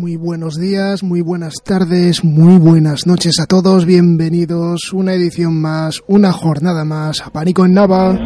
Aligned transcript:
Muy 0.00 0.16
buenos 0.16 0.58
días, 0.58 1.02
muy 1.02 1.20
buenas 1.20 1.56
tardes, 1.62 2.24
muy 2.24 2.56
buenas 2.56 3.06
noches 3.06 3.38
a 3.38 3.44
todos. 3.44 3.84
Bienvenidos 3.84 4.94
una 4.94 5.12
edición 5.12 5.60
más, 5.60 6.02
una 6.06 6.32
jornada 6.32 6.86
más 6.86 7.20
a 7.20 7.28
Pánico 7.28 7.66
en 7.66 7.74
Nava. 7.74 8.18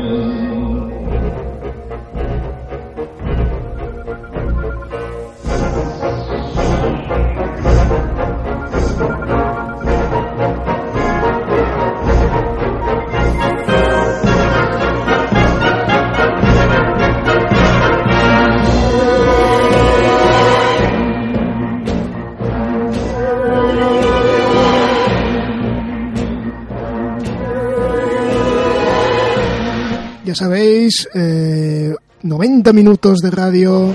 Sabéis, 30.35 31.09
eh, 31.15 31.95
90 32.23 32.73
minutos 32.73 33.21
de 33.21 33.31
radio. 33.31 33.93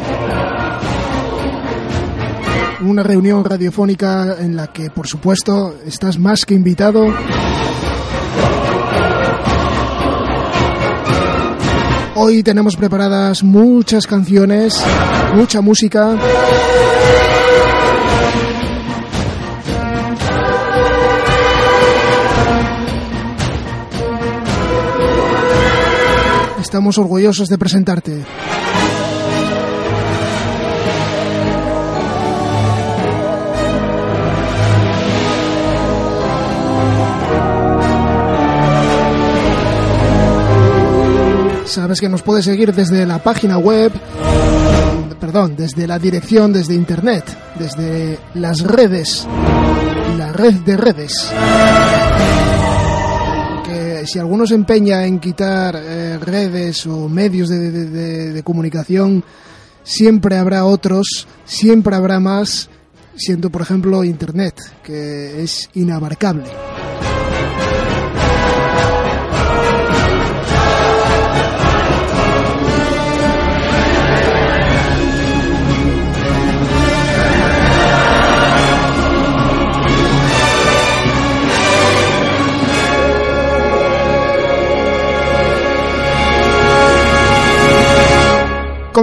Una 2.82 3.04
reunión 3.04 3.44
radiofónica 3.44 4.38
en 4.40 4.56
la 4.56 4.68
que, 4.68 4.90
por 4.90 5.06
supuesto, 5.06 5.76
estás 5.86 6.18
más 6.18 6.46
que 6.46 6.54
invitado. 6.54 7.14
Hoy 12.16 12.42
tenemos 12.42 12.78
preparadas 12.78 13.44
muchas 13.44 14.08
canciones, 14.08 14.82
mucha 15.36 15.60
música. 15.60 16.16
Estamos 26.70 27.00
orgullosos 27.00 27.48
de 27.48 27.58
presentarte. 27.58 28.24
Sabes 41.66 42.00
que 42.00 42.08
nos 42.08 42.22
puedes 42.22 42.46
seguir 42.46 42.72
desde 42.76 43.08
la 43.08 43.18
página 43.18 43.58
web, 43.58 43.92
perdón, 45.20 45.56
desde 45.56 45.88
la 45.88 45.98
dirección, 45.98 46.54
desde 46.54 46.76
internet, 46.76 47.26
desde 47.58 48.20
las 48.36 48.62
redes, 48.62 49.28
la 50.20 50.32
red 50.34 50.54
de 50.54 50.78
redes 50.78 51.34
si 54.10 54.20
alguno 54.20 54.46
se 54.48 54.56
empeña 54.56 55.06
en 55.06 55.20
quitar 55.20 55.76
eh, 55.78 56.18
redes 56.20 56.86
o 56.88 57.08
medios 57.08 57.50
de, 57.50 57.72
de- 57.72 57.86
de- 57.86 58.34
de 58.34 58.44
comunicación, 58.44 59.24
siempre 59.84 60.38
habrá 60.38 60.66
otros, 60.66 61.28
siempre 61.46 61.96
habrá 61.96 62.20
más, 62.20 62.70
siendo 63.16 63.50
por 63.50 63.62
ejemplo 63.62 64.04
Internet, 64.04 64.56
que 64.84 65.42
es 65.44 65.70
inabarcable. 65.76 66.69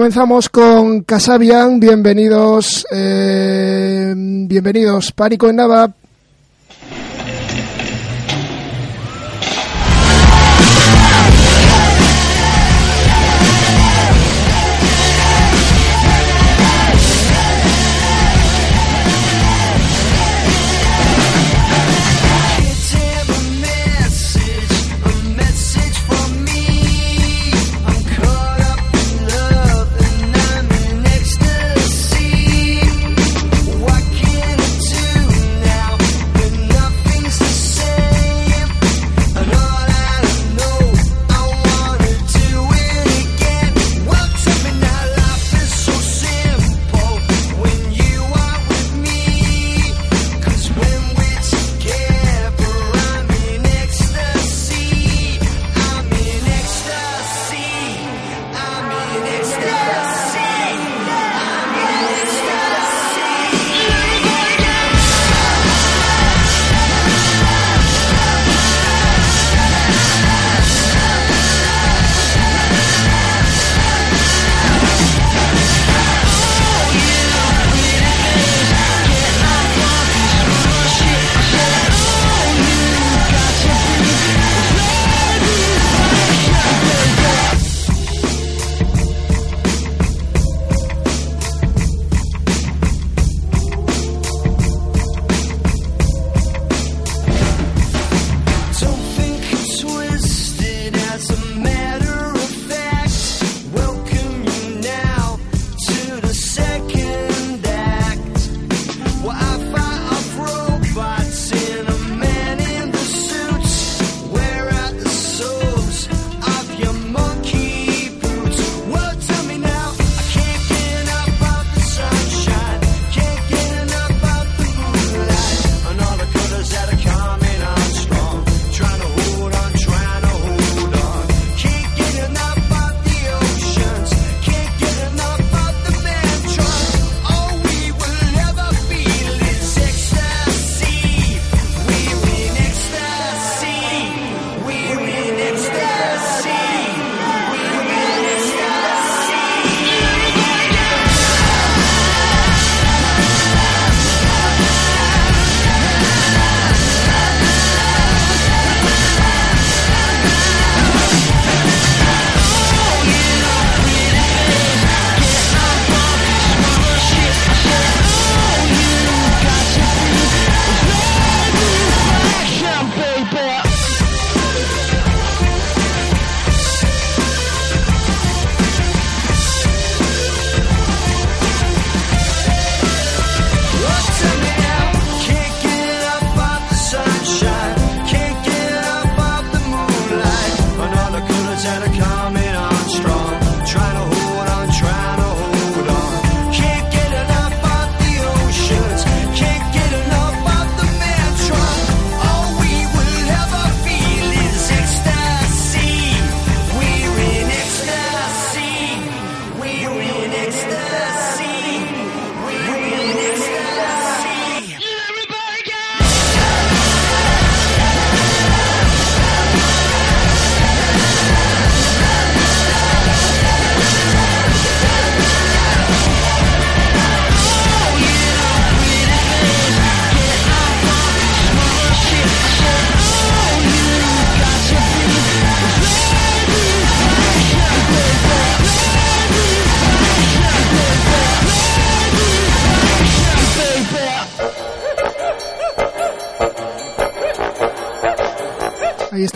Comenzamos 0.06 0.48
con 0.48 1.02
Casabian, 1.02 1.80
bienvenidos, 1.80 2.86
eh, 2.92 4.14
bienvenidos, 4.16 5.10
Pánico 5.10 5.48
en 5.48 5.56
Nava. 5.56 5.92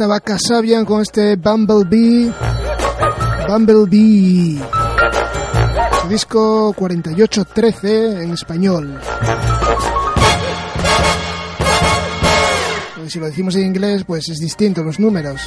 Estaba 0.00 0.19
Casabian 0.19 0.87
con 0.87 1.02
este 1.02 1.37
Bumblebee. 1.37 2.32
Bumblebee. 3.47 4.58
Disco 6.08 6.73
4813 6.73 8.23
en 8.23 8.31
español. 8.31 8.99
Porque 12.94 13.11
si 13.11 13.19
lo 13.19 13.26
decimos 13.26 13.56
en 13.56 13.67
inglés, 13.67 14.05
pues 14.06 14.31
es 14.31 14.38
distinto 14.38 14.82
los 14.82 14.99
números. 14.99 15.43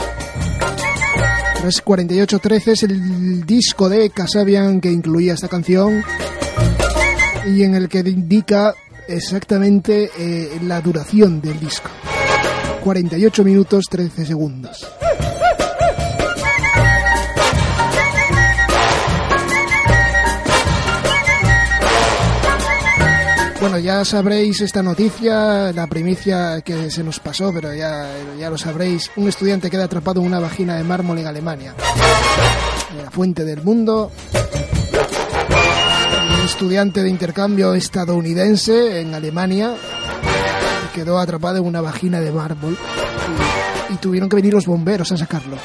Pero 1.56 1.68
es 1.68 1.82
4813 1.82 2.72
es 2.74 2.84
el 2.84 3.44
disco 3.48 3.90
de 3.90 4.12
Casabian 4.12 4.80
que 4.80 4.92
incluía 4.92 5.34
esta 5.34 5.48
canción 5.48 6.04
y 7.48 7.64
en 7.64 7.74
el 7.74 7.90
que 7.90 8.02
indica 8.02 8.76
exactamente 9.08 10.12
eh, 10.16 10.60
la 10.62 10.80
duración 10.80 11.42
del 11.42 11.60
disco. 11.60 11.90
48 12.84 13.44
minutos 13.46 13.86
13 13.90 14.26
segundos. 14.26 14.86
Bueno, 23.62 23.80
ya 23.80 24.04
sabréis 24.04 24.60
esta 24.60 24.84
noticia, 24.84 25.72
la 25.72 25.88
primicia 25.88 26.60
que 26.60 26.92
se 26.92 27.06
nos 27.06 27.22
pasó, 27.22 27.54
pero 27.54 27.74
ya, 27.74 28.06
ya 28.38 28.50
lo 28.50 28.58
sabréis. 28.58 29.10
Un 29.16 29.30
estudiante 29.30 29.70
queda 29.70 29.86
atrapado 29.86 30.20
en 30.20 30.28
una 30.28 30.42
vagina 30.42 30.76
de 30.76 30.84
mármol 30.84 31.20
en 31.20 31.28
Alemania. 31.28 31.74
La 33.02 33.10
fuente 33.10 33.46
del 33.46 33.64
mundo. 33.64 34.12
Un 36.38 36.46
estudiante 36.46 37.02
de 37.02 37.10
intercambio 37.10 37.74
estadounidense 37.74 39.00
en 39.00 39.16
Alemania 39.16 39.74
quedó 40.94 41.20
atrapado 41.20 41.58
en 41.58 41.66
una 41.66 41.82
vagina 41.82 42.20
de 42.20 42.32
mármol 42.32 42.78
y, 43.90 43.96
tuvieron 43.98 44.30
que 44.30 44.36
venir 44.36 44.54
los 44.54 44.66
bomberos 44.66 45.12
a 45.12 45.18
sacarlo. 45.18 45.58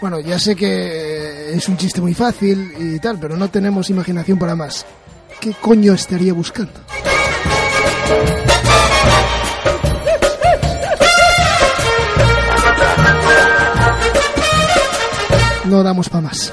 Bueno, 0.00 0.20
ya 0.20 0.38
sé 0.38 0.56
que 0.56 1.52
es 1.54 1.68
un 1.68 1.76
chiste 1.76 2.00
muy 2.00 2.14
fácil 2.14 2.72
y 2.78 2.98
tal, 2.98 3.18
pero 3.18 3.36
no 3.36 3.48
tenemos 3.48 3.90
imaginación 3.90 4.38
para 4.38 4.54
más. 4.54 4.86
¿Qué 5.40 5.54
coño 5.60 5.94
estaría 5.94 6.32
buscando? 6.32 6.72
No 15.70 15.84
damos 15.84 16.08
para 16.08 16.22
más. 16.22 16.52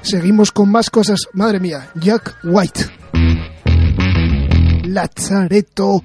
Seguimos 0.00 0.50
con 0.50 0.70
más 0.70 0.88
cosas. 0.88 1.28
Madre 1.34 1.60
mía, 1.60 1.90
Jack 1.94 2.38
White. 2.42 2.86
Lazareto. 4.84 6.02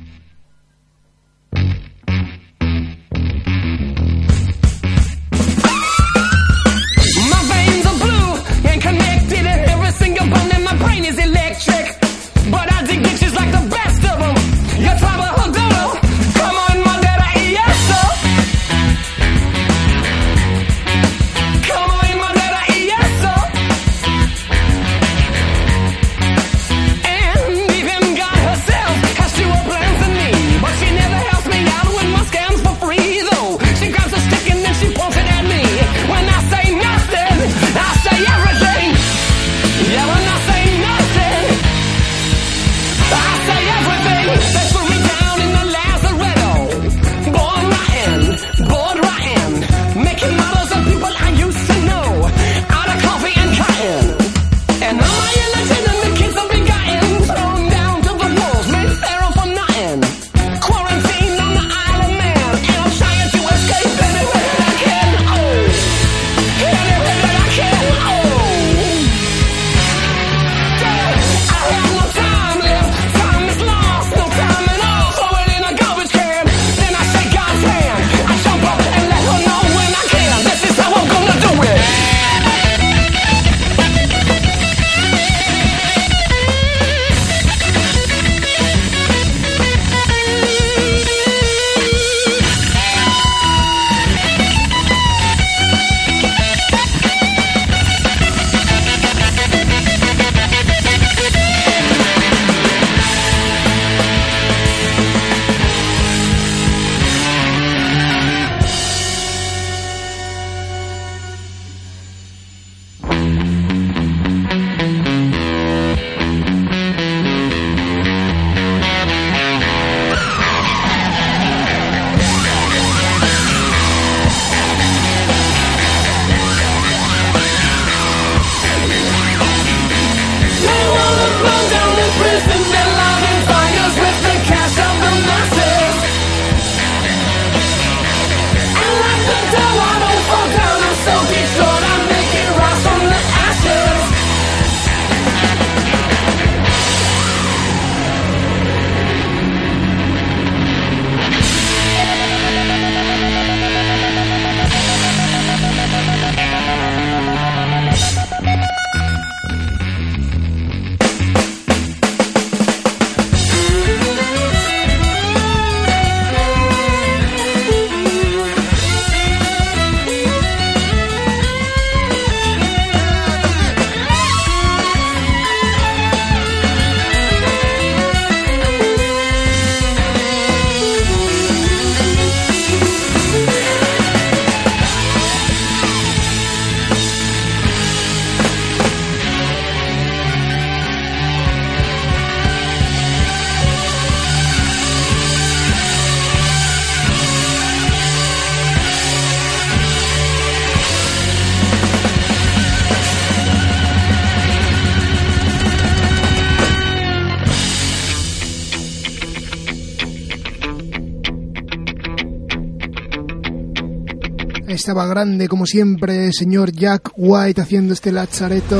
Estaba 214.87 215.05
grande 215.05 215.49
como 215.49 215.65
siempre, 215.65 216.31
señor 216.31 216.71
Jack 216.71 217.11
White 217.17 217.59
haciendo 217.59 217.93
este 217.93 218.09
lazareto 218.09 218.79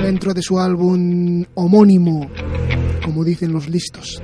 dentro 0.00 0.32
de 0.32 0.40
su 0.40 0.60
álbum 0.60 1.44
homónimo, 1.54 2.30
como 3.04 3.24
dicen 3.24 3.50
los 3.50 3.68
listos. 3.68 4.22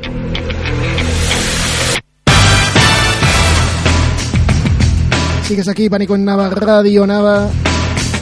Sigues 5.42 5.66
aquí, 5.66 5.88
Pánico 5.88 6.14
en 6.14 6.24
Nava, 6.24 6.50
Radio 6.50 7.04
Nava. 7.04 7.50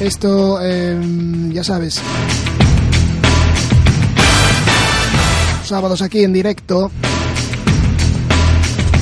Esto, 0.00 0.58
eh, 0.62 0.98
ya 1.52 1.62
sabes. 1.62 2.00
Sábados 5.64 6.00
aquí 6.00 6.24
en 6.24 6.32
directo. 6.32 6.90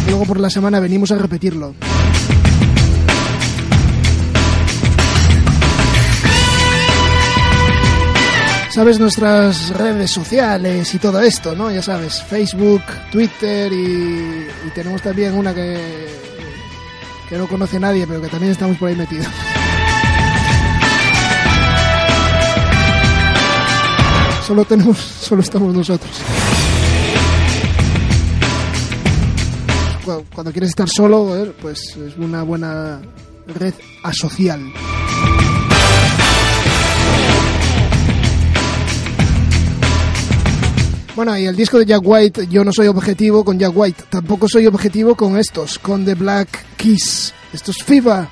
Luego 0.08 0.24
por 0.24 0.40
la 0.40 0.50
semana 0.50 0.80
venimos 0.80 1.12
a 1.12 1.14
repetirlo. 1.14 1.76
Sabes 8.80 8.98
nuestras 8.98 9.68
redes 9.76 10.10
sociales 10.10 10.94
y 10.94 10.98
todo 10.98 11.20
esto, 11.20 11.54
¿no? 11.54 11.70
Ya 11.70 11.82
sabes, 11.82 12.22
Facebook, 12.22 12.80
Twitter 13.12 13.70
y, 13.70 14.46
tenemos 14.74 15.02
también 15.02 15.34
una 15.34 15.52
que, 15.54 16.08
que 17.28 17.36
no 17.36 17.46
conoce 17.46 17.78
nadie, 17.78 18.06
pero 18.06 18.22
que 18.22 18.28
también 18.28 18.52
estamos 18.52 18.78
por 18.78 18.88
ahí 18.88 18.96
metidos. 18.96 19.26
Solo 24.46 24.64
tenemos, 24.64 24.96
solo 24.98 25.42
estamos 25.42 25.74
nosotros. 25.74 26.10
Cu- 30.04 30.24
Cuando 30.34 30.50
quieres 30.52 30.70
estar 30.70 30.88
solo, 30.88 31.52
pues 31.60 31.96
es 31.96 32.16
una 32.16 32.42
buena 32.42 33.00
red 33.46 33.74
asocial. 34.02 34.60
Bueno, 41.20 41.36
y 41.36 41.44
el 41.44 41.54
disco 41.54 41.78
de 41.78 41.84
Jack 41.84 42.00
White, 42.02 42.46
yo 42.46 42.64
no 42.64 42.72
soy 42.72 42.86
objetivo 42.86 43.44
con 43.44 43.58
Jack 43.58 43.72
White, 43.74 44.04
tampoco 44.08 44.48
soy 44.48 44.66
objetivo 44.66 45.14
con 45.14 45.36
estos, 45.36 45.78
con 45.78 46.02
The 46.02 46.14
Black 46.14 46.48
Keys. 46.78 47.34
Esto 47.52 47.72
es 47.72 47.84
FIBA. 47.84 48.26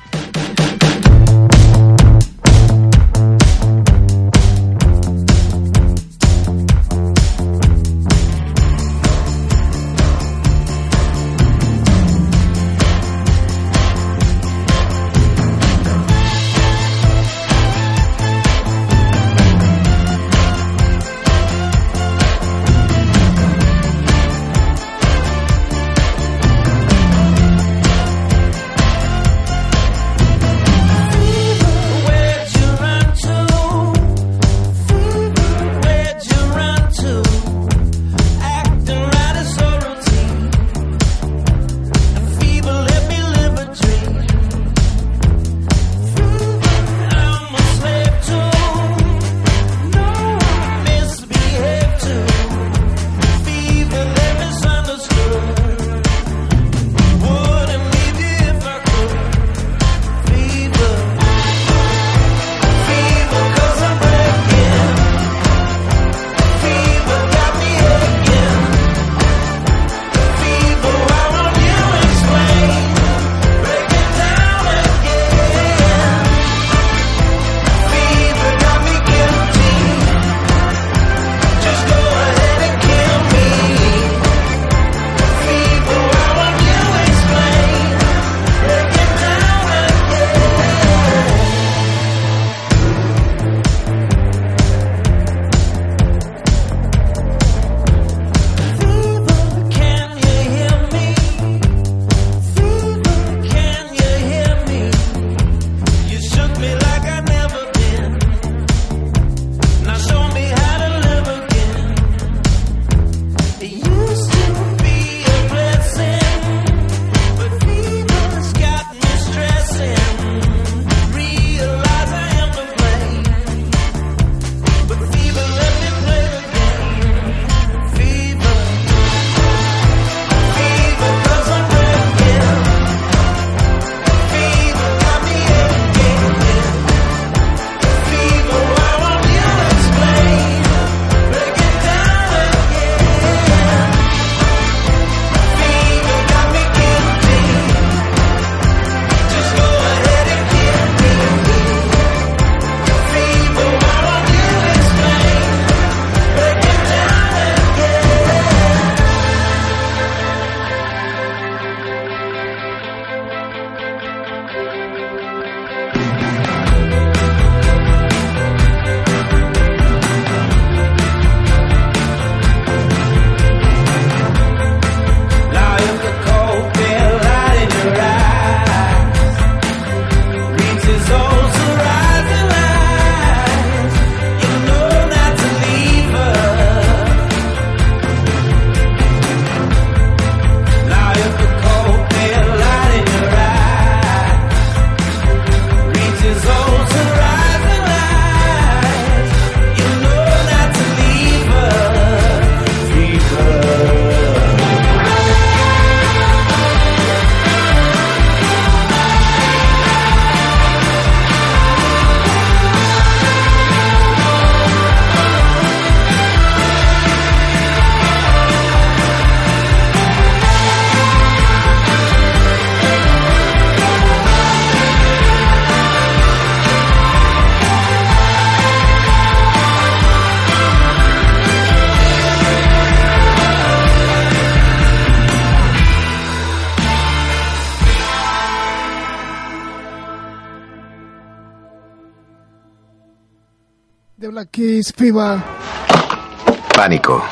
Pánico. 246.75 247.23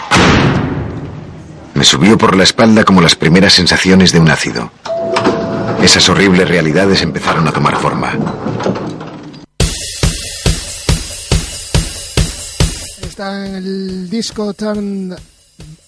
Me 1.75 1.83
subió 1.85 2.17
por 2.17 2.37
la 2.37 2.45
espalda 2.45 2.85
como 2.85 3.01
las 3.01 3.17
primeras 3.17 3.53
sensaciones 3.53 4.13
de 4.13 4.21
un 4.21 4.31
ácido. 4.31 4.71
Esas 5.83 6.09
horribles 6.09 6.49
realidades 6.49 7.03
empezaron 7.03 7.47
a 7.49 7.53
tomar 7.53 7.77
forma. 7.79 8.13
Está 13.03 13.47
en 13.47 13.55
el 13.57 14.09
disco 14.11 14.55
Turn 14.55 15.13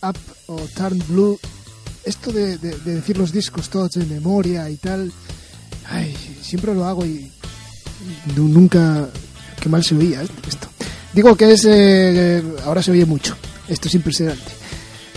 Up 0.02 0.16
o 0.48 0.56
Turn 0.76 0.98
Blue. 1.08 1.38
Esto 2.04 2.32
de, 2.32 2.58
de- 2.58 2.78
de 2.78 2.94
decir 2.96 3.16
los 3.16 3.30
discos 3.32 3.68
todos 3.68 3.92
de 3.92 4.04
memoria 4.06 4.68
y 4.70 4.76
tal. 4.76 5.12
Ay, 5.88 6.16
siempre 6.42 6.74
lo 6.74 6.84
hago 6.84 7.04
y 7.06 7.30
nu- 8.36 8.48
nunca. 8.48 9.08
Qué 9.60 9.68
mal 9.68 9.84
se 9.84 9.94
oía 9.96 10.22
esto. 10.22 10.68
Digo 11.12 11.36
que 11.36 11.52
es. 11.52 11.64
eh, 11.66 12.42
ahora 12.64 12.82
se 12.82 12.90
oye 12.90 13.04
mucho. 13.04 13.36
Esto 13.68 13.88
es 13.88 13.94
impresionante. 13.94 14.50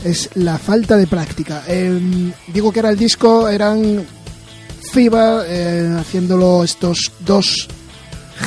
Es 0.03 0.29
la 0.35 0.57
falta 0.57 0.97
de 0.97 1.07
práctica. 1.07 1.63
Eh, 1.67 2.31
digo 2.47 2.71
que 2.71 2.79
era 2.79 2.89
el 2.89 2.97
disco, 2.97 3.47
eran 3.47 4.05
FIBA 4.91 5.43
eh, 5.47 5.95
haciéndolo 5.99 6.63
estos 6.63 7.11
dos 7.19 7.67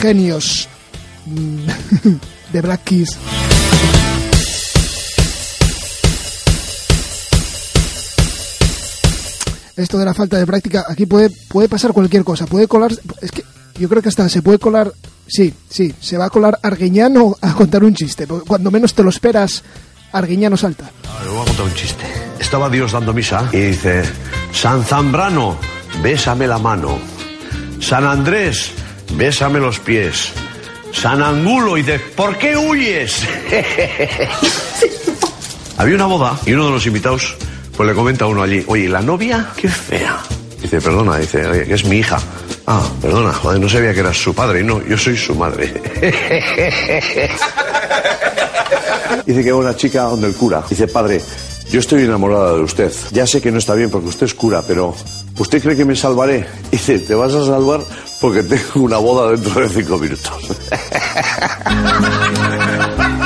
genios 0.01 0.69
mm, 1.27 1.67
de 2.53 2.61
Black 2.61 2.85
Keys. 2.85 3.11
Esto 9.77 9.99
de 9.99 10.05
la 10.05 10.15
falta 10.15 10.39
de 10.39 10.47
práctica, 10.47 10.85
aquí 10.89 11.05
puede, 11.05 11.31
puede 11.49 11.69
pasar 11.69 11.93
cualquier 11.93 12.23
cosa. 12.25 12.47
Puede 12.47 12.69
colar. 12.69 12.93
Es 13.21 13.33
que 13.33 13.45
yo 13.79 13.89
creo 13.89 14.03
que 14.03 14.09
hasta 14.09 14.29
se 14.29 14.43
puede 14.43 14.59
colar. 14.59 14.93
Sí, 15.27 15.53
sí, 15.69 15.95
se 16.01 16.19
va 16.19 16.27
a 16.27 16.31
colar 16.31 16.59
Arguiñano 16.63 17.37
a 17.41 17.55
contar 17.55 17.83
un 17.85 17.95
chiste. 17.95 18.27
Cuando 18.27 18.71
menos 18.71 18.95
te 18.95 19.03
lo 19.03 19.11
esperas, 19.11 19.63
Arguiñano 20.13 20.57
salta. 20.57 20.91
Le 21.23 21.31
voy 21.31 21.43
a 21.43 21.45
contar 21.45 21.67
un 21.67 21.75
chiste. 21.75 22.05
Estaba 22.39 22.69
Dios 22.69 22.93
dando 22.93 23.13
misa 23.13 23.49
y 23.53 23.59
dice, 23.59 24.03
San 24.53 24.85
Zambrano, 24.85 25.57
bésame 26.03 26.47
la 26.47 26.59
mano. 26.59 26.99
San 27.81 28.05
Andrés, 28.05 28.71
bésame 29.17 29.59
los 29.61 29.79
pies. 29.81 30.31
San 30.93 31.23
Angulo, 31.23 31.77
y 31.77 31.83
dice, 31.83 31.99
¿por 31.99 32.37
qué 32.39 32.57
huyes? 32.57 33.27
Había 35.77 35.97
una 35.97 36.07
boda 36.07 36.39
y 36.47 36.53
uno 36.53 36.67
de 36.67 36.71
los 36.71 36.87
invitados, 36.87 37.37
pues 37.77 37.89
le 37.89 37.95
comenta 37.95 38.27
a 38.27 38.29
uno 38.29 38.43
allí, 38.43 38.63
oye, 38.69 38.85
¿y 38.85 38.89
la 38.89 39.01
novia? 39.03 39.49
Qué 39.57 39.69
fea. 39.69 40.19
Dice, 40.63 40.81
perdona, 40.81 41.19
dice, 41.19 41.45
"oye, 41.47 41.75
es 41.75 41.85
mi 41.85 41.99
hija. 41.99 42.19
Ah, 42.67 42.83
perdona, 43.01 43.33
joder, 43.33 43.61
no 43.61 43.69
sabía 43.69 43.93
que 43.93 44.01
eras 44.01 44.17
su 44.17 44.35
padre. 44.35 44.61
Y 44.61 44.65
no, 44.65 44.83
yo 44.83 44.97
soy 44.97 45.17
su 45.17 45.35
madre. 45.35 45.73
Dice 49.27 49.45
que 49.45 49.53
va 49.53 49.59
una 49.59 49.77
chica 49.77 50.03
donde 50.05 50.29
el 50.29 50.35
cura. 50.35 50.65
Dice, 50.69 50.89
padre, 50.89 51.21
yo 51.71 51.81
estoy 51.81 52.05
enamorada 52.05 52.55
de 52.55 52.61
usted. 52.61 52.93
Ya 53.13 53.27
sé 53.27 53.43
que 53.43 53.51
no 53.51 53.59
está 53.59 53.75
bien 53.75 53.91
porque 53.91 54.09
usted 54.09 54.27
es 54.27 54.35
cura, 54.35 54.63
pero 54.67 54.95
¿usted 55.39 55.63
cree 55.63 55.77
que 55.77 55.85
me 55.85 55.95
salvaré? 55.95 56.47
Dice, 56.71 56.99
te 57.01 57.15
vas 57.15 57.35
a 57.35 57.45
salvar 57.45 57.81
porque 58.21 58.43
tengo 58.43 58.81
una 58.81 58.97
boda 58.97 59.31
dentro 59.33 59.61
de 59.61 59.69
cinco 59.69 59.99
minutos. 59.99 60.33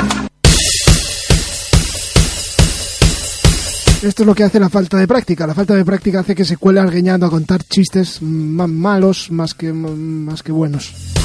Esto 4.03 4.23
es 4.23 4.27
lo 4.27 4.35
que 4.35 4.45
hace 4.45 4.61
la 4.61 4.69
falta 4.69 4.97
de 4.97 5.09
práctica. 5.09 5.45
La 5.45 5.55
falta 5.55 5.75
de 5.75 5.85
práctica 5.85 6.21
hace 6.21 6.35
que 6.35 6.45
se 6.45 6.57
cuele 6.57 6.79
Arguiñano 6.79 7.27
a 7.27 7.31
contar 7.31 7.65
chistes 7.65 8.23
más 8.23 8.69
malos 8.69 9.31
más 9.33 9.55
que, 9.55 9.73
más 9.73 10.43
que 10.45 10.53
buenos. 10.53 11.18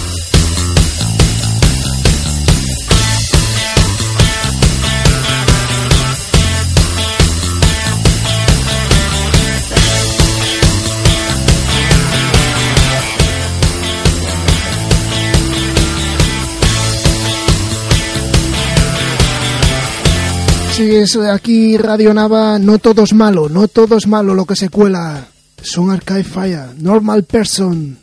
Sigues 20.74 21.16
aquí 21.18 21.78
Radio 21.78 22.16
Nava, 22.16 22.58
no 22.58 22.80
todo 22.80 23.04
es 23.04 23.14
malo, 23.14 23.48
no 23.48 23.68
todo 23.68 23.96
es 23.96 24.08
malo 24.08 24.34
lo 24.34 24.46
que 24.46 24.56
se 24.56 24.70
cuela. 24.70 25.28
Son 25.62 25.92
Archive 25.92 26.24
Fire, 26.24 26.70
Normal 26.80 27.26
Person. 27.26 28.00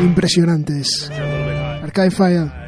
Impresionantes. 0.00 1.10
Archive 1.82 2.10
Fire. 2.12 2.63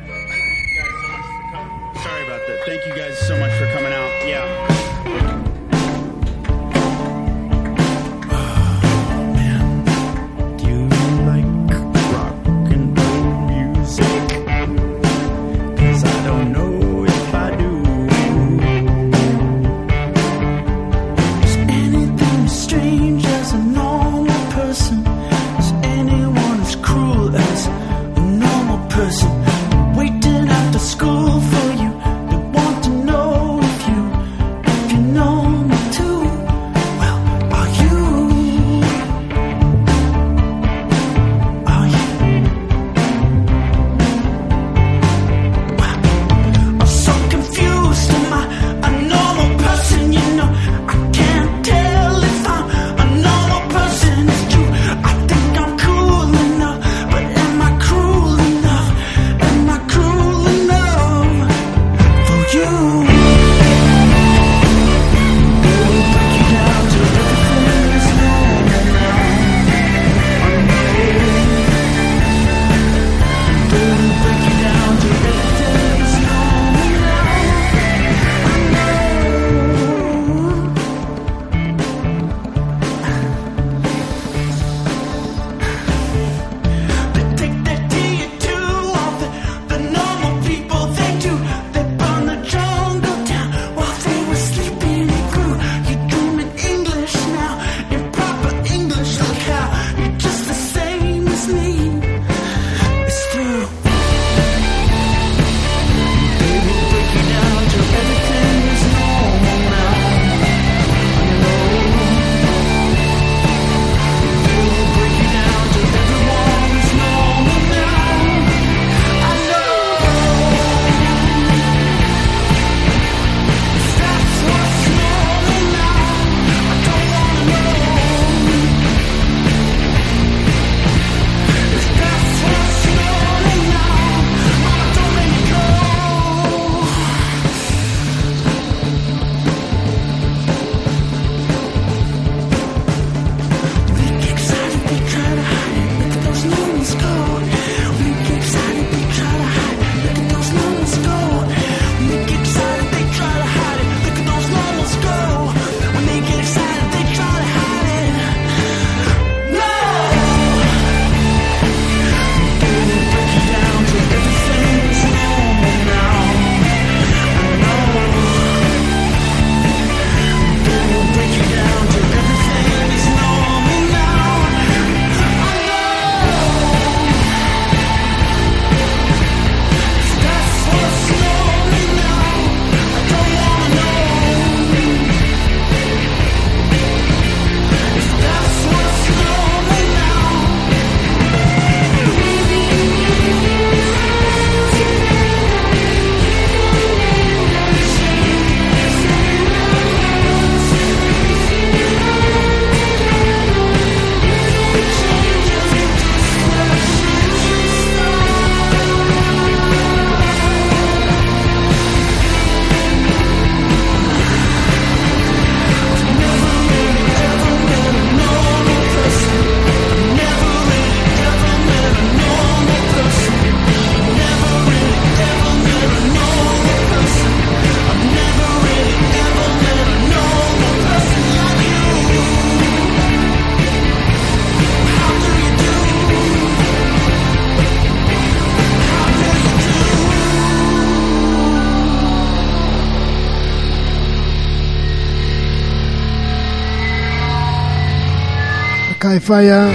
Fire 249.27 249.75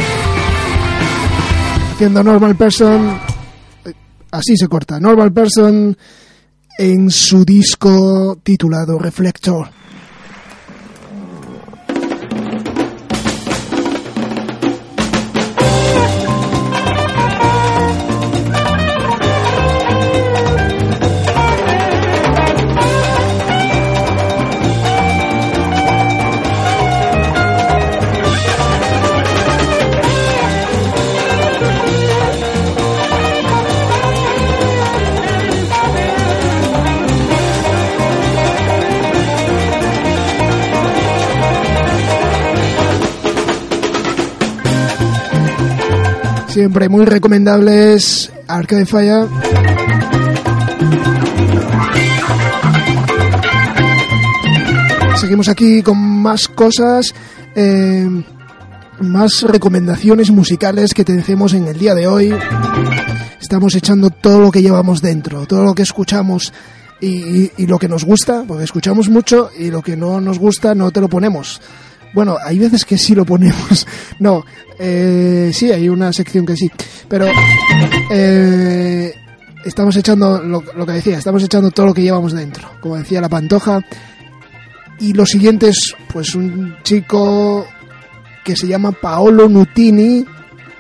haciendo 1.92 2.24
Normal 2.24 2.56
Person. 2.56 3.20
Así 4.32 4.56
se 4.56 4.70
corta. 4.70 4.98
Normal 4.98 5.34
Person 5.34 5.98
en 6.78 7.12
su 7.12 7.44
disco 7.44 8.40
titulado 8.42 8.98
Reflector. 8.98 9.81
Siempre 46.52 46.90
muy 46.90 47.06
recomendables 47.06 48.32
Arcade 48.48 48.86
Fire. 48.86 49.28
Seguimos 55.16 55.50
aquí 55.50 55.84
con 55.84 55.98
más 56.00 56.48
cosas, 56.48 57.14
eh, 57.56 58.08
más 59.00 59.44
recomendaciones 59.44 60.32
musicales 60.32 60.94
que 60.94 61.04
te 61.06 61.14
decimos 61.14 61.54
en 61.54 61.68
el 61.68 61.78
día 61.78 61.94
de 61.94 62.08
hoy. 62.08 62.34
Estamos 63.40 63.76
echando 63.76 64.10
todo 64.10 64.40
lo 64.42 64.52
que 64.52 64.62
llevamos 64.62 65.02
dentro, 65.02 65.46
todo 65.46 65.64
lo 65.64 65.76
que 65.76 65.84
escuchamos 65.84 66.52
y, 67.00 67.08
y- 67.08 67.52
y 67.58 67.68
lo 67.68 67.78
que 67.78 67.88
nos 67.88 68.04
gusta, 68.04 68.44
porque 68.48 68.64
escuchamos 68.64 69.10
mucho 69.10 69.50
y 69.58 69.70
lo 69.70 69.82
que 69.82 69.96
no 69.96 70.20
nos 70.22 70.40
gusta 70.40 70.74
no 70.74 70.92
te 70.92 71.02
lo 71.02 71.08
ponemos. 71.10 71.62
Bueno, 72.14 72.38
hay 72.44 72.60
veces 72.60 72.86
que 72.86 72.98
sí 72.98 73.16
lo 73.16 73.26
ponemos. 73.26 73.88
No, 74.20 74.46
eh, 74.78 75.50
sí, 75.52 75.72
hay 75.72 75.90
una 75.90 76.14
sección 76.14 76.46
que 76.46 76.56
sí. 76.56 76.70
Pero 77.08 77.26
eh, 78.12 79.16
estamos 79.66 79.96
echando, 79.96 80.44
lo, 80.44 80.62
que 80.62 80.92
decía, 80.92 81.18
estamos 81.18 81.44
echando 81.44 81.72
todo 81.72 81.88
lo 81.88 81.94
que 81.94 82.04
llevamos 82.04 82.34
dentro. 82.34 82.70
Como 82.80 82.98
decía 82.98 83.20
la 83.20 83.30
pantoja. 83.30 83.82
Y 85.00 85.14
lo 85.14 85.26
siguiente 85.26 85.70
es, 85.70 85.96
pues, 86.14 86.36
un 86.36 86.76
chico 86.84 87.66
que 88.44 88.56
se 88.56 88.68
llama 88.68 88.92
Paolo 88.92 89.50
Nutini 89.50 90.24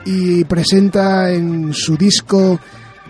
y 0.06 0.44
presenta 0.44 1.32
en 1.32 1.74
su 1.74 1.98
disco 1.98 2.60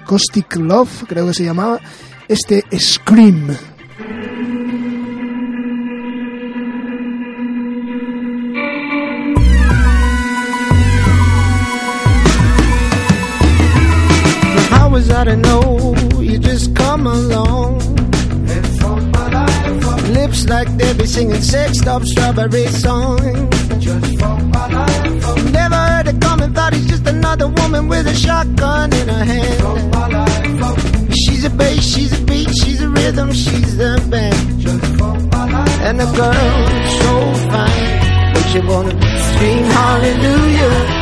Caustic 0.08 0.56
Love, 0.56 1.04
creo 1.08 1.28
que 1.28 1.34
se 1.34 1.44
llamaba, 1.44 1.80
este 2.28 2.64
Scream. 2.78 3.56
To 15.22 15.38
know 15.38 15.94
you 16.20 16.40
just 16.40 16.76
come 16.76 17.06
along? 17.06 17.78
Lips 20.14 20.50
like 20.50 20.68
they 20.78 20.94
be 20.96 21.06
singing 21.06 21.44
sexed 21.44 21.86
up 21.86 22.04
strawberry 22.04 22.66
song. 22.66 23.18
Never 25.52 25.76
heard 25.76 26.08
it 26.08 26.20
coming, 26.22 26.54
thought 26.56 26.74
he's 26.74 26.88
just 26.90 27.06
another 27.06 27.48
woman 27.50 27.88
with 27.88 28.08
a 28.08 28.16
shotgun 28.16 28.92
in 28.94 29.08
her 29.10 29.24
hand. 29.24 31.14
She's 31.14 31.46
a 31.46 31.52
bass, 31.52 31.84
she's 31.84 32.20
a 32.20 32.26
beat, 32.26 32.50
she's 32.56 32.82
a 32.82 32.90
rhythm, 32.90 33.32
she's 33.32 33.78
the 33.78 34.04
band. 34.10 34.66
And 35.86 36.00
the 36.00 36.06
girl 36.18 36.58
so 37.00 37.14
fine, 37.52 38.34
makes 38.34 38.54
you 38.56 38.68
wanna 38.68 38.92
scream 39.36 39.64
hallelujah. 39.66 41.01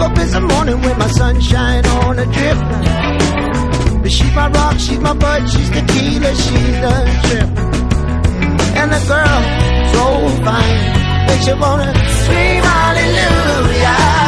Up 0.00 0.14
the 0.14 0.40
morning 0.40 0.80
with 0.80 0.96
my 0.98 1.08
sunshine 1.08 1.84
on 1.86 2.18
a 2.18 2.24
drip. 2.26 2.58
But 4.02 4.12
she's 4.12 4.34
my 4.34 4.48
rock, 4.50 4.78
she's 4.78 4.98
my 4.98 5.14
bud, 5.14 5.48
she's 5.50 5.70
the 5.70 5.80
tequila, 5.80 6.34
she's 6.34 6.78
the 6.84 6.94
trip. 7.26 7.48
And 8.80 8.92
the 8.92 9.00
girl, 9.10 9.40
so 9.94 10.04
fine, 10.44 11.26
makes 11.26 11.46
you 11.48 11.56
wanna 11.60 11.92
scream 12.22 12.62
hallelujah. 12.62 14.27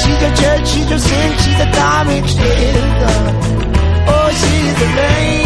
She's 0.00 0.22
a 0.22 0.32
judge, 0.42 0.68
she's 0.68 0.90
a 0.90 0.98
saint, 0.98 1.40
she's 1.40 1.60
a 1.60 1.70
damaged 1.72 2.38
she's 2.38 2.76
Oh, 4.08 4.28
she's 4.40 4.82
a 4.82 4.88
lane. 4.96 5.45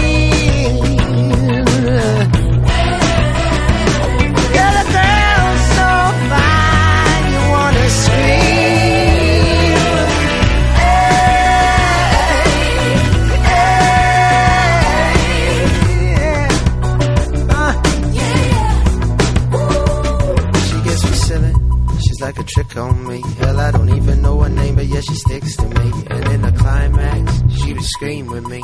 On 22.81 23.07
me. 23.07 23.23
Hell, 23.39 23.61
I 23.61 23.71
don't 23.71 23.91
even 23.91 24.23
know 24.23 24.41
her 24.41 24.49
name, 24.49 24.75
but 24.75 24.87
yeah, 24.87 25.01
she 25.01 25.15
sticks 25.15 25.57
to 25.57 25.67
me. 25.67 25.93
And 26.09 26.25
in 26.35 26.43
the 26.43 26.53
climax, 26.53 27.43
she 27.59 27.75
would 27.75 27.85
scream 27.85 28.27
with 28.27 28.47
me. 28.49 28.63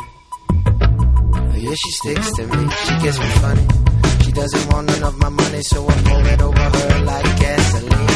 Yeah, 1.66 1.74
she 1.82 1.90
sticks 2.00 2.32
to 2.36 2.46
me. 2.46 2.70
She 2.84 2.94
gets 3.04 3.18
me 3.18 3.28
funny. 3.44 3.66
She 4.24 4.32
doesn't 4.32 4.72
want 4.72 4.86
none 4.88 5.02
of 5.02 5.18
my 5.18 5.28
money, 5.28 5.62
so 5.62 5.86
I 5.86 5.94
pour 6.06 6.26
it 6.34 6.42
over 6.42 6.66
her 6.76 7.04
like 7.04 7.40
gasoline. 7.40 8.14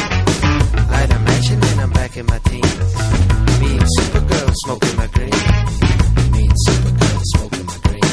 Light 0.91 1.11
a 1.15 1.19
match 1.19 1.51
and 1.51 1.63
I'm 1.81 1.89
back 1.91 2.17
in 2.17 2.25
my 2.25 2.39
teens. 2.39 2.77
Me 3.59 3.69
and 3.79 3.89
Supergirl 3.97 4.51
smoking 4.63 4.95
my 4.97 5.07
green. 5.07 5.39
Me 6.33 6.41
and 6.49 6.57
Supergirl 6.67 7.21
smoking 7.33 7.65
my 7.71 7.77
green. 7.85 8.11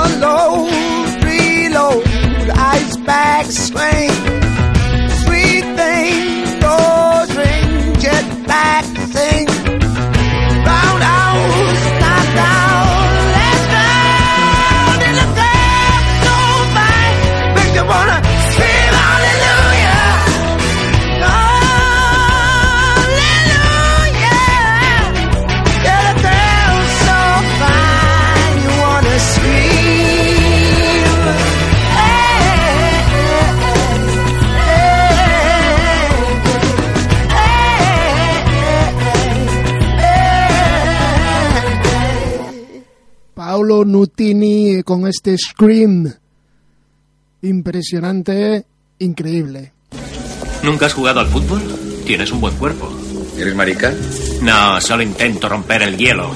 Unload, 0.00 1.24
reload, 1.24 2.04
ice 2.50 2.96
bag 2.98 3.46
swing. 3.46 4.47
Paolo 43.78 43.84
Nutini 43.84 44.82
con 44.82 45.06
este 45.06 45.36
Scream. 45.38 46.12
Impresionante, 47.42 48.66
increíble. 48.98 49.72
¿Nunca 50.64 50.86
has 50.86 50.94
jugado 50.94 51.20
al 51.20 51.28
fútbol? 51.28 51.62
Tienes 52.04 52.32
un 52.32 52.40
buen 52.40 52.56
cuerpo. 52.56 52.90
¿Eres 53.36 53.54
marica? 53.54 53.94
No, 54.42 54.80
solo 54.80 55.04
intento 55.04 55.48
romper 55.48 55.82
el 55.82 55.96
hielo. 55.96 56.32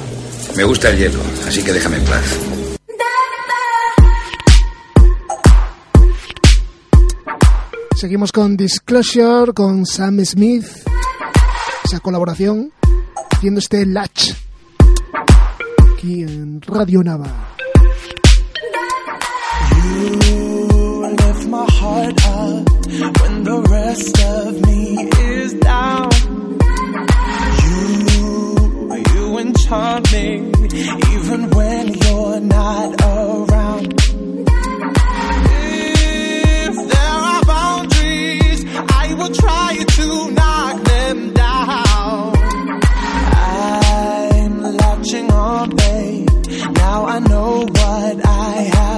Me 0.57 0.63
gusta 0.63 0.91
el 0.91 0.99
hielo, 0.99 1.19
así 1.45 1.65
que 1.65 1.73
déjame 1.73 1.97
en 1.97 2.05
paz. 2.05 2.39
Seguimos 7.97 8.31
con 8.31 8.57
Disclosure, 8.57 9.53
con 9.53 9.85
Sam 9.85 10.25
Smith, 10.25 10.67
esa 11.85 11.99
colaboración, 11.99 12.73
haciendo 13.33 13.59
este 13.59 13.85
Latch, 13.87 14.33
aquí 16.03 16.23
en 16.23 16.61
Radio 16.67 17.01
Nava. 17.05 17.31
You 19.77 21.15
lift 21.17 21.47
my 21.49 21.65
heart 21.79 22.27
up 22.27 22.69
when 23.21 23.45
the 23.45 23.63
rest 23.71 24.21
of 24.21 24.61
me 24.67 25.09
is 25.31 25.55
down. 25.61 26.11
You, 27.63 29.05
you 29.15 29.39
enchant 29.39 30.13
me 30.13 30.51
even 31.15 31.51
when 31.51 31.95
you're 31.95 32.41
not 32.41 33.01
around. 33.01 33.95
If 35.55 36.75
there 36.93 37.19
are 37.31 37.45
boundaries, 37.45 38.65
I 39.03 39.15
will 39.15 39.33
try 39.33 39.85
to 39.99 40.31
knock 40.33 40.83
them 40.83 41.33
down. 41.33 42.37
I'm 43.37 44.63
latching 44.77 45.31
on, 45.31 45.71
babe. 45.77 45.92
Now 46.75 47.05
I 47.07 47.19
know 47.19 47.67
what 47.67 48.27
I 48.27 48.71
have 48.75 48.92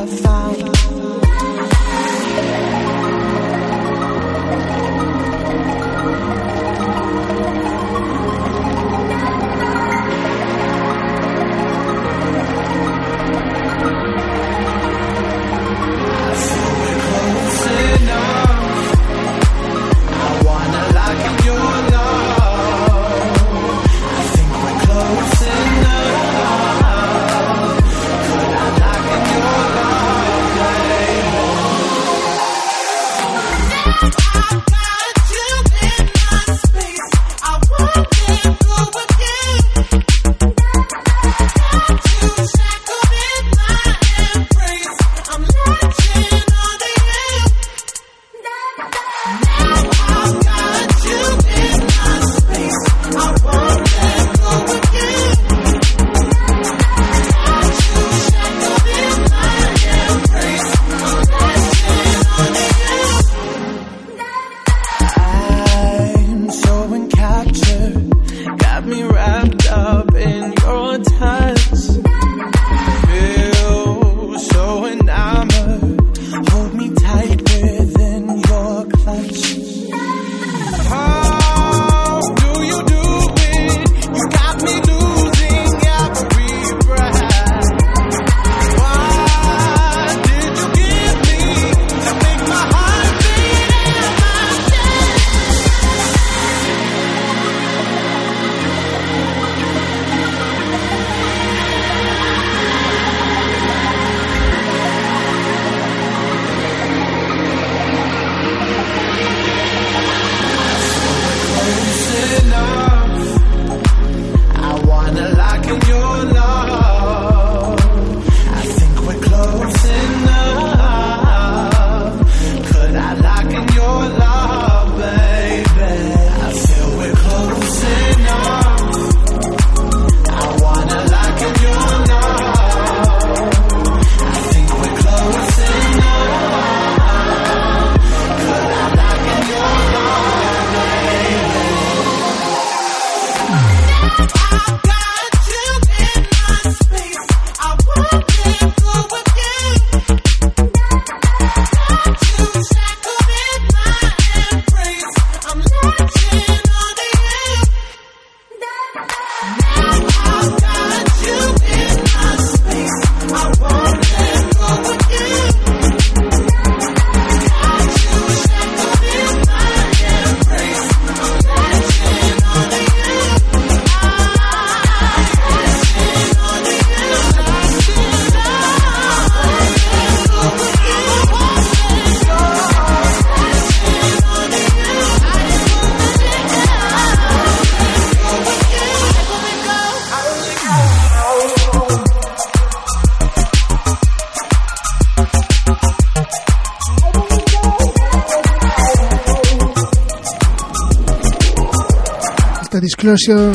Disclosure 203.05 203.53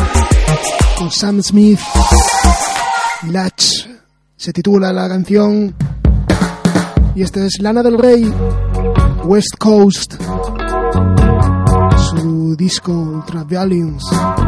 con 0.95 1.09
Sam 1.09 1.41
Smith, 1.41 1.79
Latch, 3.31 3.87
se 4.37 4.53
titula 4.53 4.93
la 4.93 5.09
canción. 5.09 5.73
Y 7.15 7.23
este 7.23 7.47
es 7.47 7.59
Lana 7.59 7.81
del 7.81 7.97
Rey, 7.97 8.31
West 9.23 9.57
Coast, 9.57 10.21
su 12.11 12.55
disco 12.55 12.91
Ultraviolence. 12.91 14.15
Down 14.15 14.38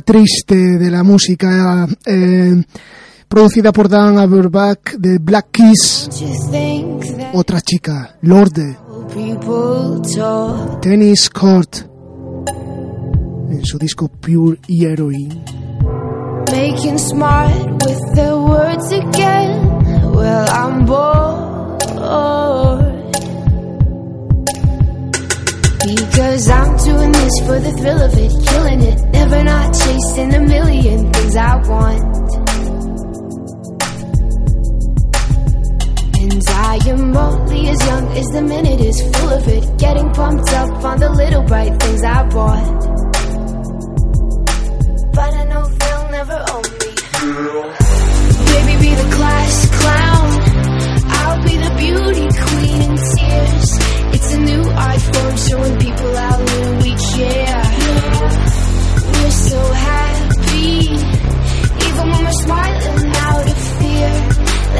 triste 0.00 0.54
de 0.54 0.90
la 0.90 1.02
música, 1.02 1.88
eh, 2.06 2.62
producida 3.26 3.72
por 3.72 3.88
Dan 3.88 4.18
Auerbach 4.18 4.94
de 4.96 5.18
Black 5.18 5.48
Keys. 5.50 6.08
Otra 7.32 7.60
chica, 7.60 8.16
Lorde. 8.22 8.76
Tennis 10.80 11.30
Court, 11.30 11.76
en 13.50 13.64
su 13.64 13.78
disco 13.78 14.08
Pure 14.08 14.58
Heroine. 14.68 15.42
making 16.52 16.98
smart 16.98 17.52
with 17.84 18.14
their 18.14 18.36
words 18.36 18.92
again. 18.92 20.12
Well, 20.12 20.46
I'm 20.48 20.86
bored. 20.86 22.89
Because 25.86 26.48
I'm 26.50 26.76
doing 26.76 27.12
this 27.12 27.40
for 27.40 27.58
the 27.58 27.72
thrill 27.78 28.02
of 28.02 28.12
it, 28.12 28.32
killing 28.46 28.82
it, 28.82 29.00
never 29.12 29.42
not 29.42 29.72
chasing 29.72 30.34
a 30.34 30.40
million 30.40 31.10
things 31.10 31.36
I 31.36 31.56
want. 31.56 32.02
And 36.20 36.42
I 36.48 36.78
am 36.86 37.16
only 37.16 37.68
as 37.68 37.86
young 37.86 38.06
as 38.12 38.26
the 38.26 38.42
minute 38.42 38.80
is 38.80 39.00
full 39.00 39.30
of 39.30 39.48
it, 39.48 39.78
getting 39.78 40.10
pumped 40.10 40.52
up 40.52 40.84
on 40.84 41.00
the 41.00 41.10
little 41.10 41.44
bright 41.44 41.80
things 41.80 42.04
I 42.04 42.28
bought. 42.28 42.89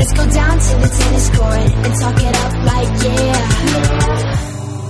Let's 0.01 0.13
go 0.15 0.27
down 0.31 0.59
to 0.59 0.77
the 0.77 0.89
tennis 0.89 1.29
court 1.29 1.71
and 1.85 1.95
talk 2.01 2.17
it 2.17 2.35
up 2.45 2.55
like 2.73 2.89
yeah. 3.05 3.37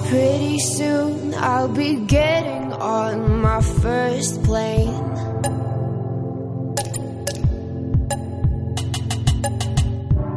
Pretty 0.08 0.58
soon 0.60 1.34
I'll 1.34 1.66
be 1.66 1.96
getting 2.06 2.72
on 2.74 3.40
my 3.40 3.60
first 3.60 4.44
plane. 4.44 4.94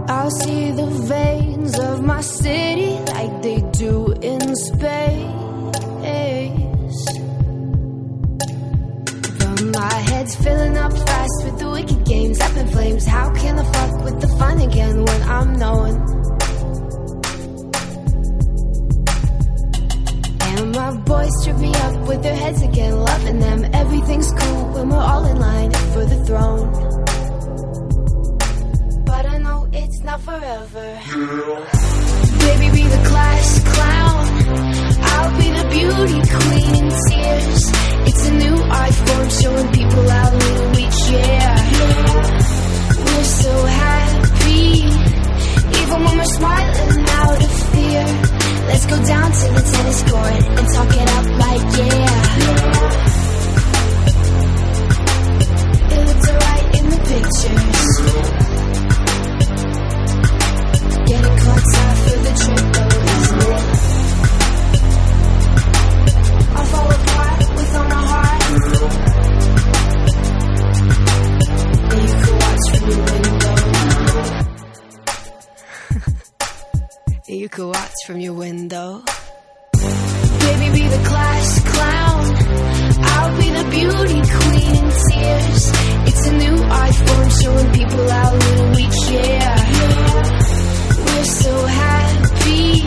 I'll 0.09 0.31
see 0.31 0.71
the 0.71 0.87
veins 1.05 1.77
of 1.77 2.03
my 2.03 2.21
city 2.21 2.97
like 3.13 3.43
they 3.43 3.61
do 3.77 4.11
in 4.23 4.55
space. 4.55 5.42
Head's 10.23 10.35
filling 10.35 10.77
up 10.77 10.93
fast 10.93 11.43
with 11.43 11.59
the 11.59 11.69
wicked 11.69 12.05
games 12.05 12.39
up 12.39 12.55
in 12.55 12.67
flames. 12.69 13.05
How 13.05 13.29
can 13.33 13.59
I 13.59 13.63
fuck 13.73 14.03
with 14.05 14.21
the 14.21 14.27
fun 14.39 14.57
again 14.61 15.03
when 15.03 15.21
I'm 15.23 15.53
known? 15.53 15.93
And 20.47 20.71
my 20.71 20.91
boys 21.11 21.33
trip 21.43 21.57
me 21.57 21.73
up 21.75 22.07
with 22.07 22.23
their 22.23 22.35
heads 22.35 22.61
again, 22.61 22.95
loving 22.97 23.39
them. 23.39 23.65
Everything's 23.73 24.31
cool 24.31 24.63
when 24.73 24.89
we're 24.89 25.07
all 25.11 25.25
in 25.25 25.39
line 25.39 25.71
for 25.93 26.05
the 26.05 26.19
throne. 26.27 26.71
But 29.05 29.25
I 29.25 29.37
know 29.39 29.67
it's 29.73 30.03
not 30.03 30.21
forever. 30.21 30.85
Baby, 32.45 32.67
be 32.77 32.83
the 32.95 33.03
class 33.09 33.47
clown. 33.75 34.23
I'll 35.11 35.37
be 35.41 35.49
the 35.59 35.67
beauty 35.75 36.19
queen 36.33 36.75
in 36.79 36.89
tears. 37.09 37.92
It's 38.05 38.27
a 38.27 38.31
new 38.33 38.57
form 38.57 39.29
showing 39.29 39.69
people 39.71 40.09
how 40.09 40.29
little 40.35 40.69
we 40.71 40.83
care. 40.83 41.55
We're 43.05 43.23
so 43.23 43.65
happy, 43.65 44.83
even 45.79 45.99
when 46.03 46.17
we're 46.17 46.33
smiling 46.39 47.05
out 47.07 47.43
of 47.43 47.51
fear. 47.71 48.05
Let's 48.67 48.85
go 48.85 48.97
down 49.05 49.31
to 49.31 49.47
the 49.55 49.61
tennis 49.71 50.01
court 50.09 50.43
and 50.57 50.67
talk 50.73 50.91
it 51.01 51.09
up 51.17 51.25
like 51.43 51.65
yeah. 51.77 52.33
It 55.93 55.99
looked 56.07 56.27
alright 56.29 56.67
in 56.79 56.85
the 56.89 56.99
pictures. 57.11 57.91
Getting 61.07 61.37
caught 61.43 61.75
up 61.83 61.95
for 62.03 62.17
the 62.25 62.33
trip 62.41 62.65
though? 62.73 62.93
I'll 66.55 66.65
fall 66.65 67.12
you 77.27 77.47
could 77.47 77.67
watch 77.67 77.93
from 78.05 78.19
your 78.19 78.33
window. 78.33 79.01
Baby, 79.71 80.69
be 80.73 80.85
the 80.87 81.03
class 81.07 81.61
clown. 81.71 82.35
I'll 83.05 83.37
be 83.37 83.49
the 83.49 83.63
beauty 83.71 84.21
queen 84.35 84.75
in 84.75 84.91
tears. 85.07 85.71
It's 86.09 86.27
a 86.27 86.33
new 86.33 86.57
form 86.57 87.29
showing 87.29 87.71
people 87.71 88.09
how 88.09 88.33
little 88.33 88.69
we 88.75 88.83
care. 89.07 89.55
We're 91.05 91.23
so 91.23 91.65
happy, 91.65 92.81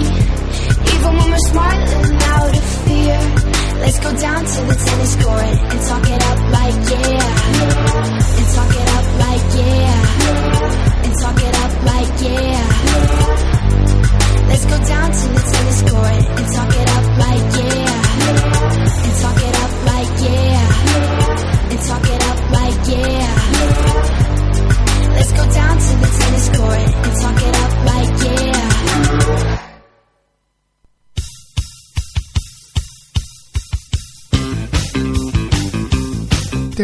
even 0.93 1.17
when 1.17 1.31
we're 1.31 1.39
smiling 1.49 2.23
out 2.23 2.55
of 2.57 2.65
fear. 2.85 3.46
Let's 3.81 3.99
go 4.01 4.11
down 4.17 4.45
to 4.45 4.61
the 4.63 4.75
tennis 4.75 5.17
court 5.17 5.45
and 5.45 5.81
talk 5.89 6.05
it 6.09 6.23
up 6.31 6.39
like 6.57 6.77
yeah. 6.91 7.37
And 8.39 8.47
talk 8.55 8.73
it 8.75 8.89
up 8.97 9.07
like 9.21 9.45
yeah. 9.57 10.36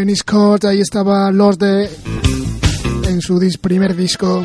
Tennis 0.03 0.25
Court, 0.25 0.65
ahí 0.65 0.81
estaba 0.81 1.31
Lorde 1.31 1.89
en 3.09 3.21
su 3.21 3.39
dis- 3.39 3.57
primer 3.57 3.95
disco. 3.95 4.43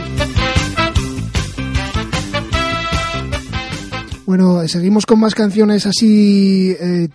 Bueno, 4.27 4.67
seguimos 4.67 5.07
con 5.07 5.19
más 5.19 5.33
canciones 5.33 5.87
así, 5.87 6.75
eh, 6.79 7.09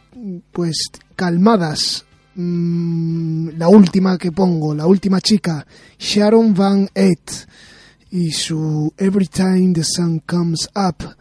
pues 0.51 0.75
calmadas. 1.15 2.05
Mm, 2.35 3.51
la 3.59 3.69
última 3.69 4.19
que 4.19 4.33
pongo, 4.33 4.75
la 4.75 4.89
última 4.89 5.21
chica, 5.21 5.65
Sharon 5.97 6.53
Van 6.53 6.89
Ett, 6.97 7.31
y 8.11 8.33
su 8.33 8.93
Every 8.97 9.27
Time 9.29 9.73
the 9.73 9.85
Sun 9.85 10.19
Comes 10.27 10.69
Up, 10.75 11.15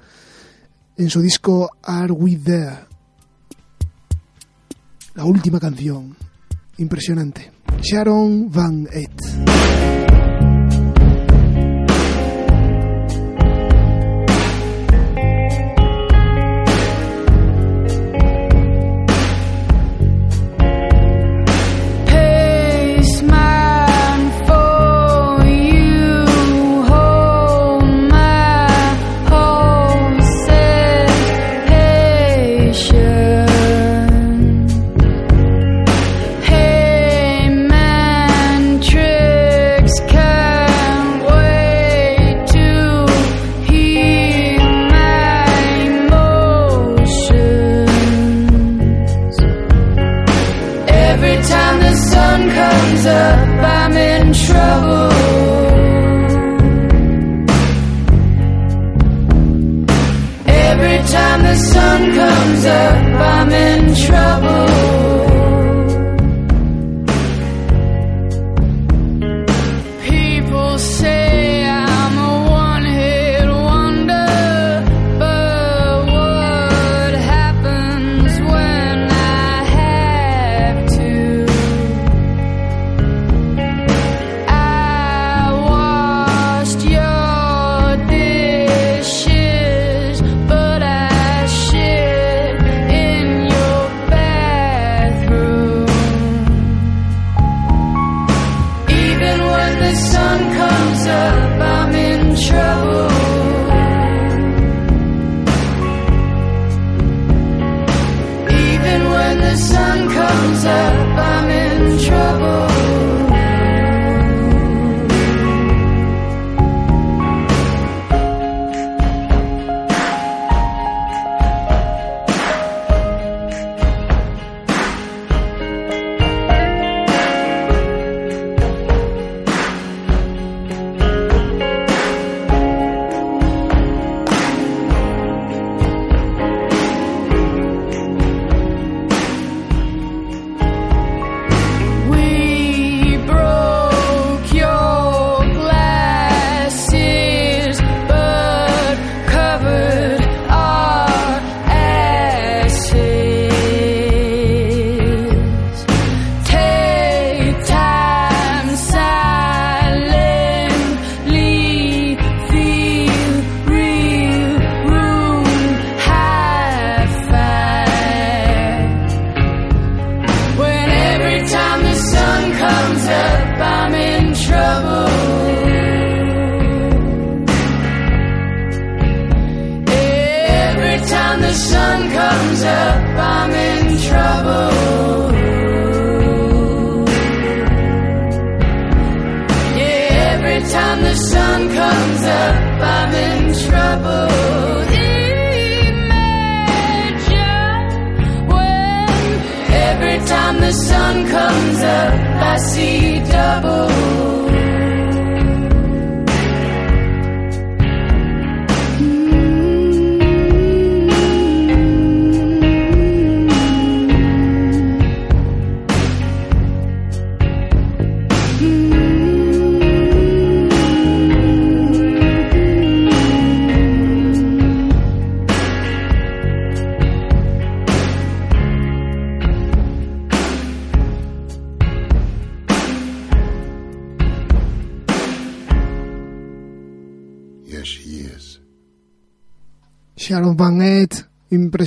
en 0.98 1.08
su 1.08 1.22
disco 1.22 1.70
Are 1.84 2.12
We 2.14 2.38
There. 2.38 2.80
La 5.14 5.24
última 5.26 5.60
canción, 5.60 6.16
impresionante. 6.82 7.52
Sharon 7.82 8.50
Van 8.52 8.88
Ett. 8.92 10.01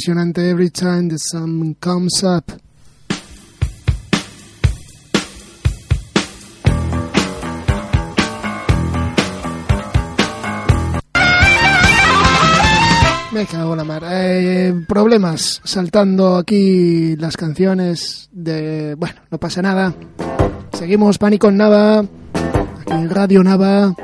Impresionante 0.04 0.50
Every 0.50 0.68
Time 0.68 1.08
the 1.08 1.16
Sun 1.18 1.76
Comes 1.80 2.22
Up. 2.24 2.44
Me 13.32 13.46
cago 13.46 13.72
en 13.72 13.78
la 13.78 13.84
mar. 13.84 14.02
Eh, 14.10 14.74
problemas 14.86 15.62
saltando 15.64 16.36
aquí 16.36 17.16
las 17.16 17.38
canciones 17.38 18.28
de... 18.30 18.96
Bueno, 18.96 19.22
no 19.30 19.38
pasa 19.38 19.62
nada. 19.62 19.94
Seguimos 20.74 21.16
Pánico 21.16 21.48
en 21.48 21.56
Nava. 21.56 22.00
Aquí 22.00 22.92
en 22.92 23.08
Radio 23.08 23.42
Nava. 23.42 23.94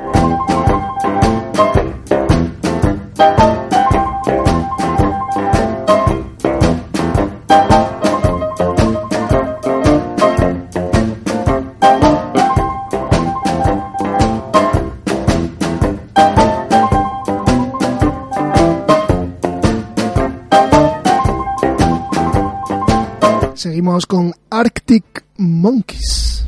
Seguimos 23.81 24.05
con 24.05 24.31
Arctic 24.51 25.23
Monkeys. 25.37 26.45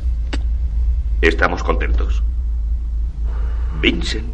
Estamos 1.20 1.64
contentos. 1.64 2.22
Vincent. 3.80 4.28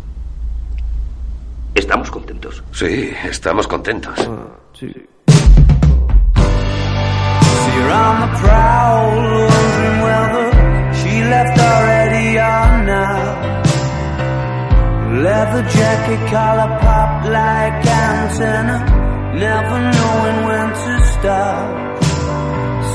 Estamos 1.74 2.11
contentos. 2.11 2.62
Sí, 2.72 3.11
estamos 3.24 3.66
contentos. 3.66 4.12
Ah, 4.18 4.48
sí. 4.78 4.92
Leather 15.22 15.64
jacket, 15.70 16.20
collar 16.30 16.78
pop 16.80 17.24
like 17.30 17.86
antenna, 17.86 18.78
never 19.34 19.80
knowing 19.90 20.46
when 20.46 20.68
to 20.68 21.05
stop. 21.12 21.99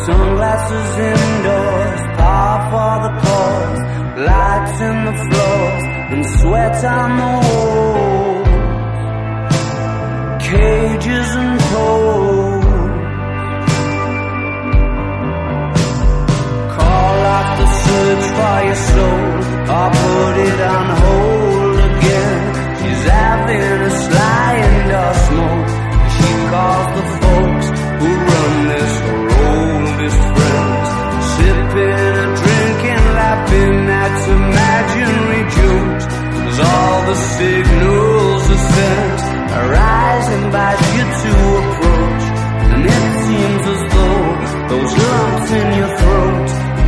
Sunglasses 0.06 0.92
indoors, 1.12 2.02
par 2.18 2.58
for 2.70 2.96
the 3.06 3.12
cause, 3.26 3.82
lights 4.30 4.78
in 4.90 4.98
the 5.10 5.16
floors, 5.24 5.84
and 6.14 6.24
sweat 6.38 6.78
on 6.86 7.10
the 7.22 7.32
walls. 7.48 8.46
Cages 10.46 11.30
and 11.42 11.60
poles. 11.72 12.66
Call 16.78 17.18
out 17.36 17.50
the 17.62 17.68
search 17.84 18.26
for 18.38 18.58
your 18.68 18.80
soul 18.92 19.26
or 19.76 19.88
put 20.02 20.36
it 20.50 20.60
on 20.76 20.88
hold 21.02 21.80
again. 21.90 22.42
She's 22.78 23.04
having 23.10 23.82
a 23.82 23.94
sly 24.06 24.45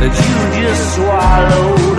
that 0.00 0.14
you 0.14 0.62
just 0.62 0.94
swallowed 0.94 1.97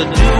to 0.00 0.06
do 0.14 0.39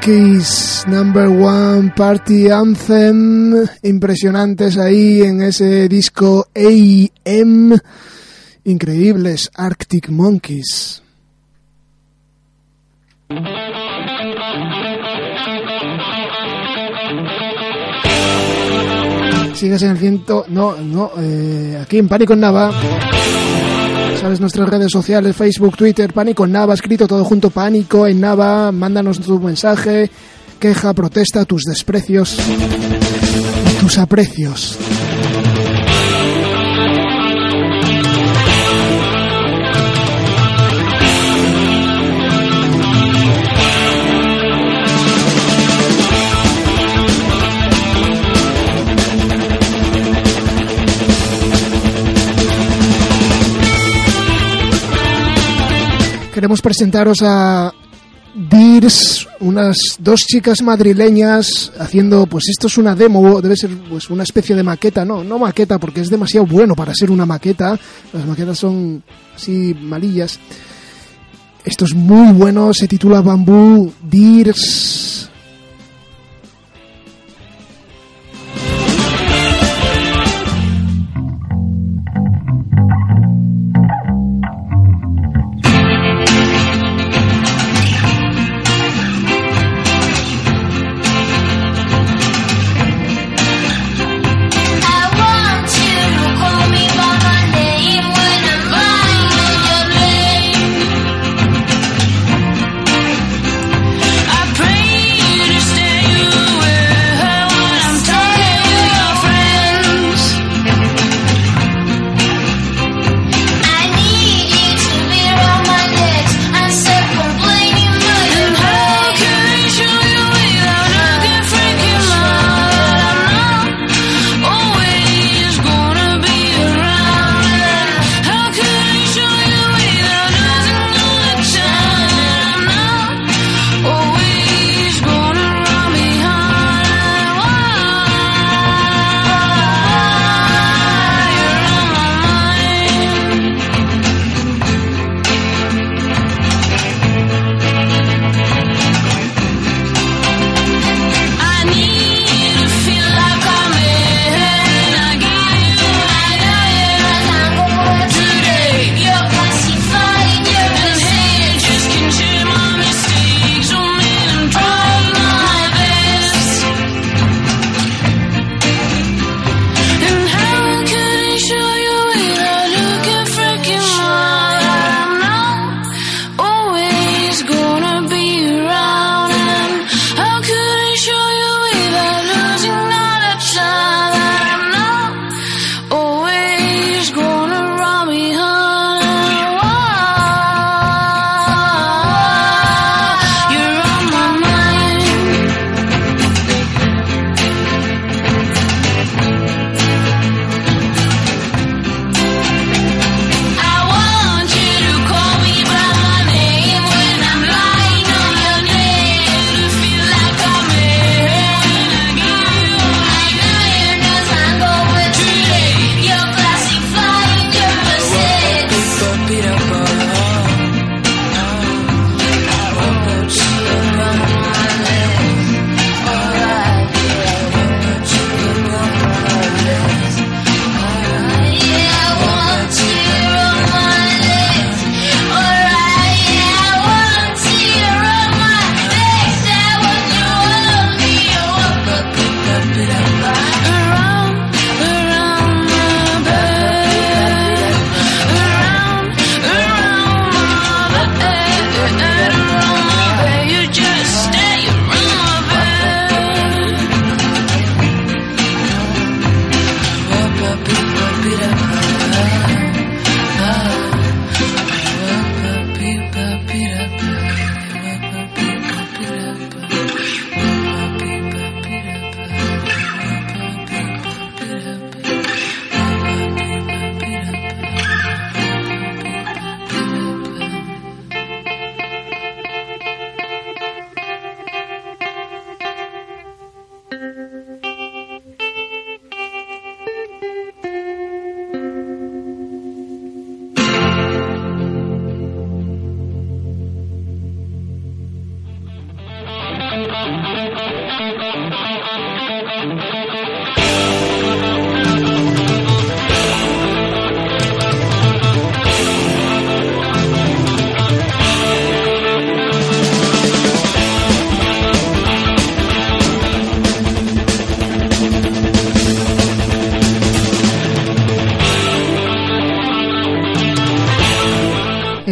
Monkeys, 0.00 0.86
number 0.86 1.28
one 1.28 1.92
party 1.94 2.48
anthem, 2.50 3.52
impresionantes 3.82 4.78
ahí 4.78 5.20
en 5.20 5.42
ese 5.42 5.90
disco 5.90 6.48
AM, 6.54 7.78
increíbles 8.64 9.50
Arctic 9.54 10.08
Monkeys. 10.08 11.02
Sigues 19.52 19.82
en 19.82 19.90
el 19.90 19.98
ciento, 19.98 20.46
no, 20.48 20.76
no, 20.76 21.10
eh, 21.18 21.78
aquí 21.82 21.98
en 21.98 22.08
Pánico 22.08 22.32
en 22.32 22.40
Nava. 22.40 22.70
Sabes 24.20 24.38
nuestras 24.38 24.68
redes 24.68 24.92
sociales, 24.92 25.34
Facebook, 25.34 25.76
Twitter, 25.76 26.12
Pánico 26.12 26.44
en 26.44 26.52
Nava, 26.52 26.74
escrito 26.74 27.08
todo 27.08 27.24
junto, 27.24 27.48
Pánico 27.48 28.06
en 28.06 28.20
Nava, 28.20 28.70
mándanos 28.70 29.18
tu 29.20 29.40
mensaje, 29.40 30.10
queja, 30.58 30.92
protesta, 30.92 31.46
tus 31.46 31.62
desprecios 31.62 32.36
tus 33.80 33.96
aprecios. 33.96 34.78
queremos 56.40 56.62
presentaros 56.62 57.18
a 57.20 57.70
Dears, 58.34 59.28
unas 59.40 59.76
dos 59.98 60.20
chicas 60.20 60.62
madrileñas 60.62 61.70
haciendo, 61.78 62.24
pues 62.24 62.48
esto 62.48 62.66
es 62.66 62.78
una 62.78 62.94
demo, 62.94 63.42
debe 63.42 63.58
ser 63.58 63.68
pues 63.90 64.08
una 64.08 64.22
especie 64.22 64.56
de 64.56 64.62
maqueta, 64.62 65.04
no, 65.04 65.22
no 65.22 65.38
maqueta 65.38 65.78
porque 65.78 66.00
es 66.00 66.08
demasiado 66.08 66.46
bueno 66.46 66.74
para 66.74 66.94
ser 66.94 67.10
una 67.10 67.26
maqueta, 67.26 67.78
las 68.14 68.24
maquetas 68.24 68.58
son 68.58 69.02
así 69.36 69.76
malillas. 69.82 70.40
Esto 71.62 71.84
es 71.84 71.94
muy 71.94 72.32
bueno, 72.32 72.72
se 72.72 72.88
titula 72.88 73.20
Bambú 73.20 73.92
Dears. 74.00 74.99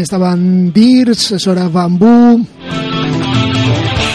estaban 0.08 0.72
Dears, 0.72 1.34
Sora 1.36 1.68
Bambú, 1.68 2.42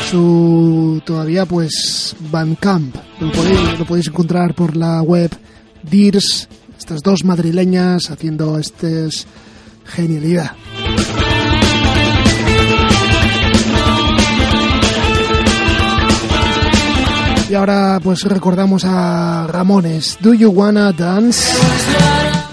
su 0.09 0.99
todavía 1.05 1.45
pues 1.45 2.15
Bandcamp, 2.31 2.95
lo 3.19 3.31
podéis, 3.31 3.77
lo 3.77 3.85
podéis 3.85 4.07
encontrar 4.07 4.55
por 4.55 4.75
la 4.75 5.03
web 5.03 5.29
Dears, 5.83 6.49
estas 6.79 7.03
dos 7.03 7.23
madrileñas 7.23 8.09
haciendo 8.09 8.57
este 8.57 9.07
genialidad. 9.85 10.53
Y 17.51 17.53
ahora 17.53 17.99
pues 18.03 18.23
recordamos 18.23 18.83
a 18.83 19.45
Ramones. 19.47 20.17
Do 20.21 20.33
you 20.33 20.49
wanna 20.49 20.91
dance? 20.91 21.51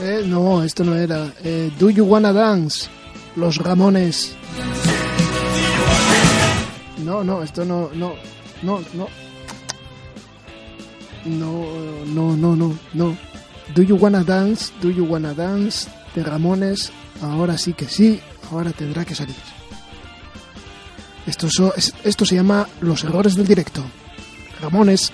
Eh, 0.03 0.25
no, 0.27 0.63
esto 0.63 0.85
no 0.85 0.95
era. 0.95 1.33
Eh, 1.43 1.71
Do 1.79 1.89
you 1.89 2.05
wanna 2.05 2.35
dance? 2.35 2.91
Los 3.37 3.57
Ramones. 3.59 4.35
No, 7.05 7.25
no, 7.25 7.43
esto 7.43 7.65
no, 7.65 7.91
no, 7.95 8.15
no, 8.63 8.81
no. 8.95 9.09
No, 11.25 11.65
no, 12.07 12.37
no, 12.37 12.57
no, 12.57 12.79
no. 12.95 13.17
Do 13.75 13.83
you 13.83 13.97
wanna 13.97 14.25
dance? 14.25 14.73
Do 14.81 14.91
you 14.91 15.05
wanna 15.05 15.35
dance? 15.35 15.89
De 16.15 16.23
Ramones. 16.23 16.91
Ahora 17.23 17.57
sí 17.59 17.73
que 17.75 17.87
sí. 17.89 18.21
Ahora 18.51 18.73
tendrá 18.73 19.05
que 19.05 19.15
salir. 19.15 19.37
Esto, 21.27 21.49
so- 21.51 21.75
es- 21.77 21.95
esto 22.05 22.25
se 22.25 22.35
llama 22.37 22.67
los 22.81 23.05
errores 23.05 23.35
del 23.37 23.47
directo. 23.47 23.83
Ramones. 24.61 25.13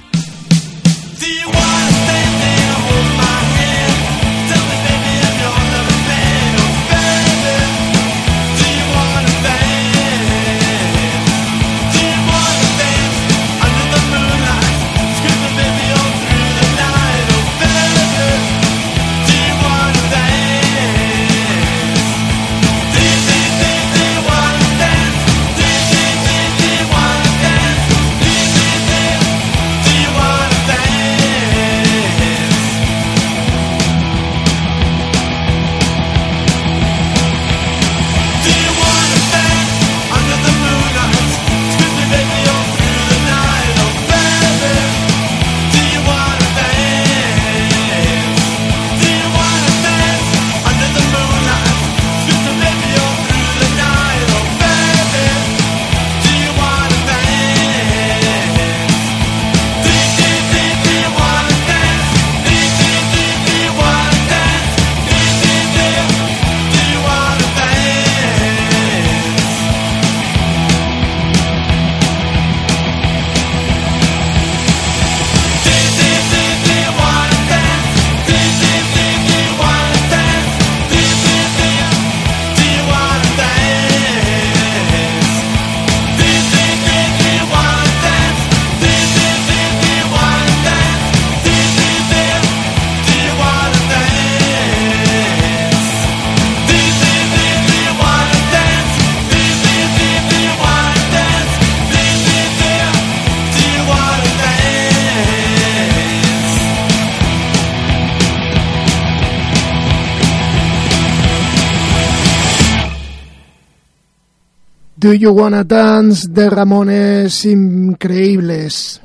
Dance 115.64 116.26
de 116.28 116.50
Ramones 116.50 117.44
increíbles. 117.44 119.00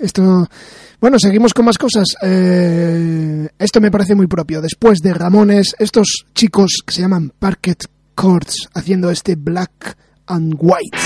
Esto. 0.00 0.48
Bueno, 1.00 1.18
seguimos 1.18 1.52
con 1.54 1.64
más 1.64 1.78
cosas. 1.78 2.04
Eh, 2.22 3.48
esto 3.58 3.80
me 3.80 3.90
parece 3.90 4.14
muy 4.14 4.26
propio. 4.26 4.60
Después 4.60 4.98
de 5.00 5.14
Ramones, 5.14 5.74
estos 5.78 6.24
chicos 6.34 6.82
que 6.84 6.92
se 6.92 7.02
llaman 7.02 7.32
Parquet 7.38 7.84
Chords 8.18 8.68
haciendo 8.74 9.10
este 9.10 9.36
Black 9.36 9.96
and 10.26 10.54
White. 10.58 10.98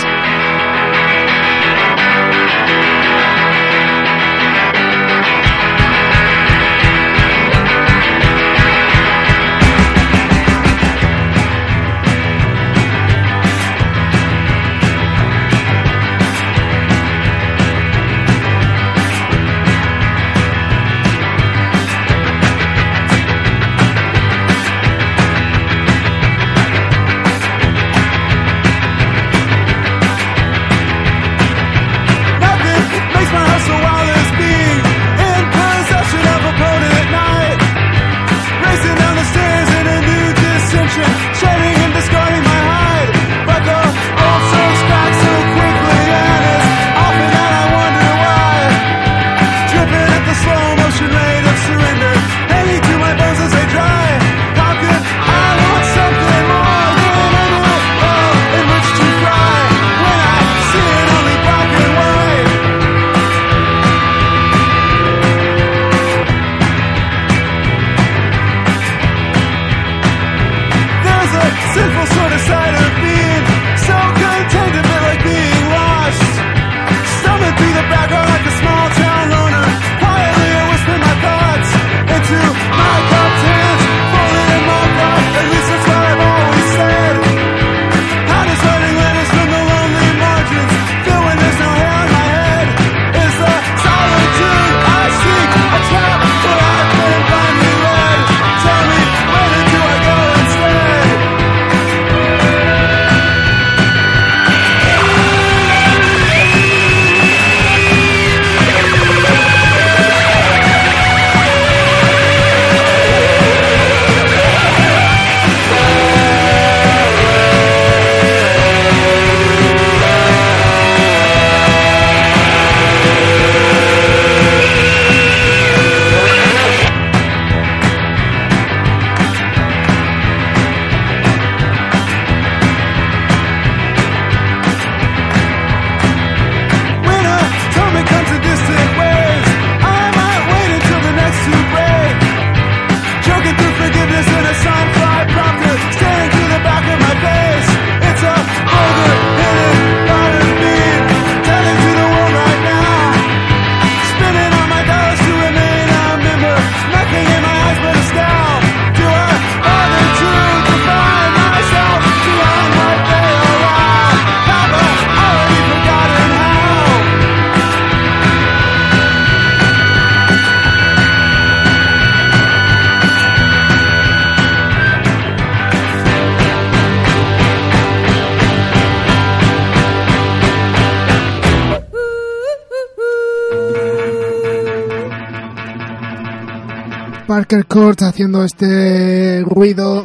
Darker 187.51 187.67
Court 187.67 188.03
haciendo 188.03 188.45
este 188.45 189.43
ruido. 189.43 190.05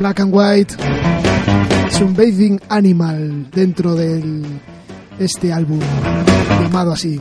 Black 0.00 0.18
and 0.18 0.34
White. 0.34 0.74
Sunbathing 1.88 2.60
Animal 2.68 3.48
dentro 3.52 3.94
de 3.94 4.42
este 5.20 5.52
álbum 5.52 5.78
llamado 6.62 6.90
así. 6.90 7.20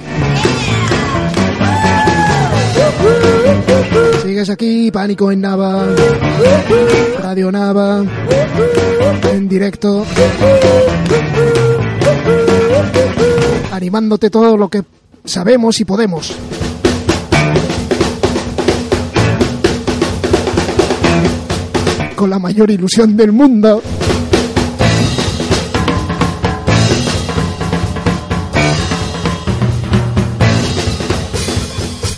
Sigues 4.23 4.49
aquí, 4.49 4.89
Pánico 4.89 5.31
en 5.31 5.41
Nava, 5.41 5.85
Radio 7.21 7.51
Nava, 7.51 8.03
en 9.33 9.47
directo, 9.47 10.03
animándote 13.71 14.31
todo 14.31 14.57
lo 14.57 14.67
que 14.67 14.83
sabemos 15.25 15.79
y 15.79 15.85
podemos. 15.85 16.35
la 22.27 22.39
mayor 22.39 22.71
ilusión 22.71 23.15
del 23.15 23.31
mundo. 23.31 23.81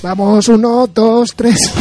Vamos, 0.02 0.48
uno, 0.48 0.88
dos, 0.94 1.34
tres. 1.36 1.74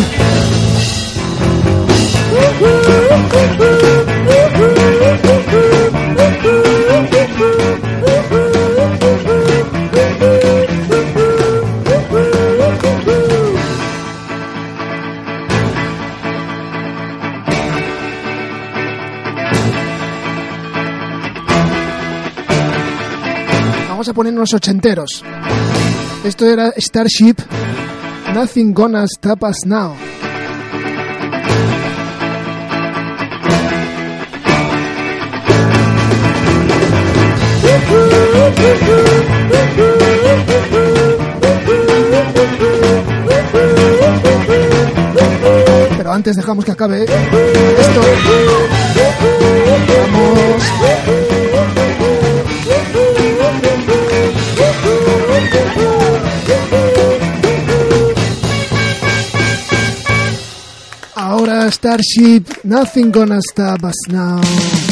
modernos 24.36 24.52
ochenteros. 24.52 25.24
Esto 26.22 26.46
era 26.46 26.72
Starship, 26.76 27.36
Nothing 28.34 28.74
Gonna 28.74 29.04
Stop 29.04 29.44
Us 29.44 29.64
Now. 29.64 29.96
Pero 45.96 46.12
antes 46.12 46.36
dejamos 46.36 46.64
que 46.64 46.72
acabe 46.72 47.04
esto. 47.04 48.00
Starship, 61.86 62.64
nothing 62.64 63.12
gonna 63.12 63.40
stop 63.52 63.84
us 63.84 64.08
now. 64.08 64.85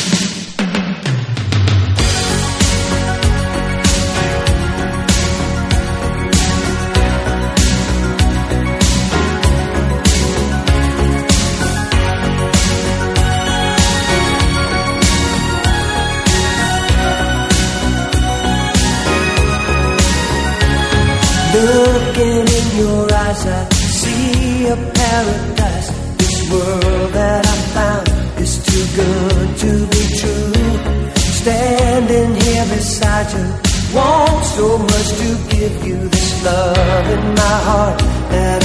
so 34.54 34.78
much 34.78 35.08
to 35.18 35.56
give 35.56 35.84
you 35.84 36.08
this 36.08 36.44
love 36.44 37.06
in 37.10 37.34
my 37.34 37.56
heart 37.68 37.98
that 38.30 38.63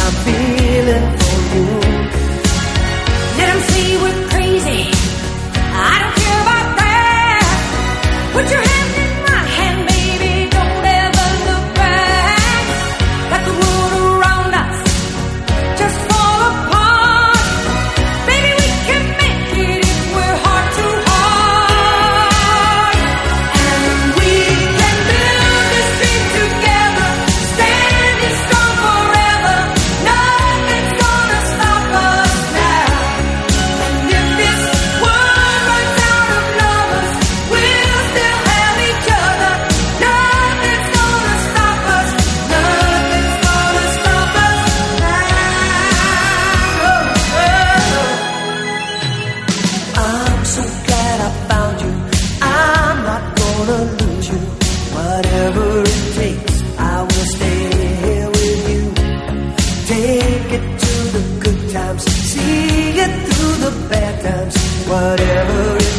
times, 64.21 64.55
whatever 64.87 65.98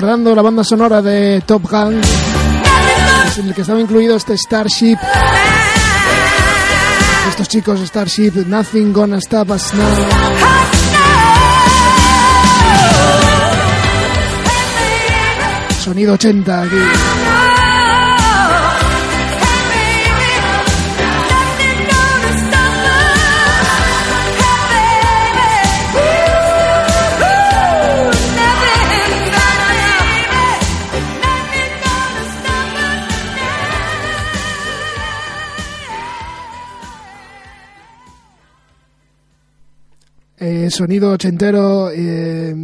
recordando 0.00 0.34
la 0.34 0.40
banda 0.40 0.64
sonora 0.64 1.02
de 1.02 1.42
Top 1.44 1.70
Gun, 1.70 2.00
en 3.36 3.46
el 3.46 3.54
que 3.54 3.60
estaba 3.60 3.78
incluido 3.78 4.16
este 4.16 4.34
Starship. 4.34 4.96
Estos 7.28 7.48
chicos 7.48 7.80
Starship, 7.80 8.46
Nothing 8.46 8.94
Gonna 8.94 9.18
Stop 9.18 9.50
Us 9.50 9.74
Now. 9.74 9.86
Sonido 15.84 16.14
80 16.14 16.62
aquí. 16.62 17.29
Sonido 40.80 41.10
ochentero. 41.10 41.90
eh, 41.90 42.56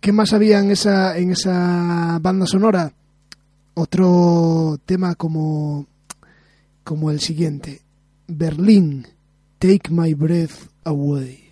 ¿Qué 0.00 0.10
más 0.10 0.32
había 0.32 0.58
en 0.58 0.72
esa, 0.72 1.16
en 1.16 1.30
esa 1.30 2.18
banda 2.20 2.46
sonora? 2.46 2.92
Otro 3.74 4.76
tema 4.84 5.14
como, 5.14 5.86
como 6.82 7.12
el 7.12 7.20
siguiente. 7.20 7.80
Berlín, 8.26 9.06
Take 9.60 9.88
My 9.90 10.14
Breath 10.14 10.68
Away. 10.82 11.44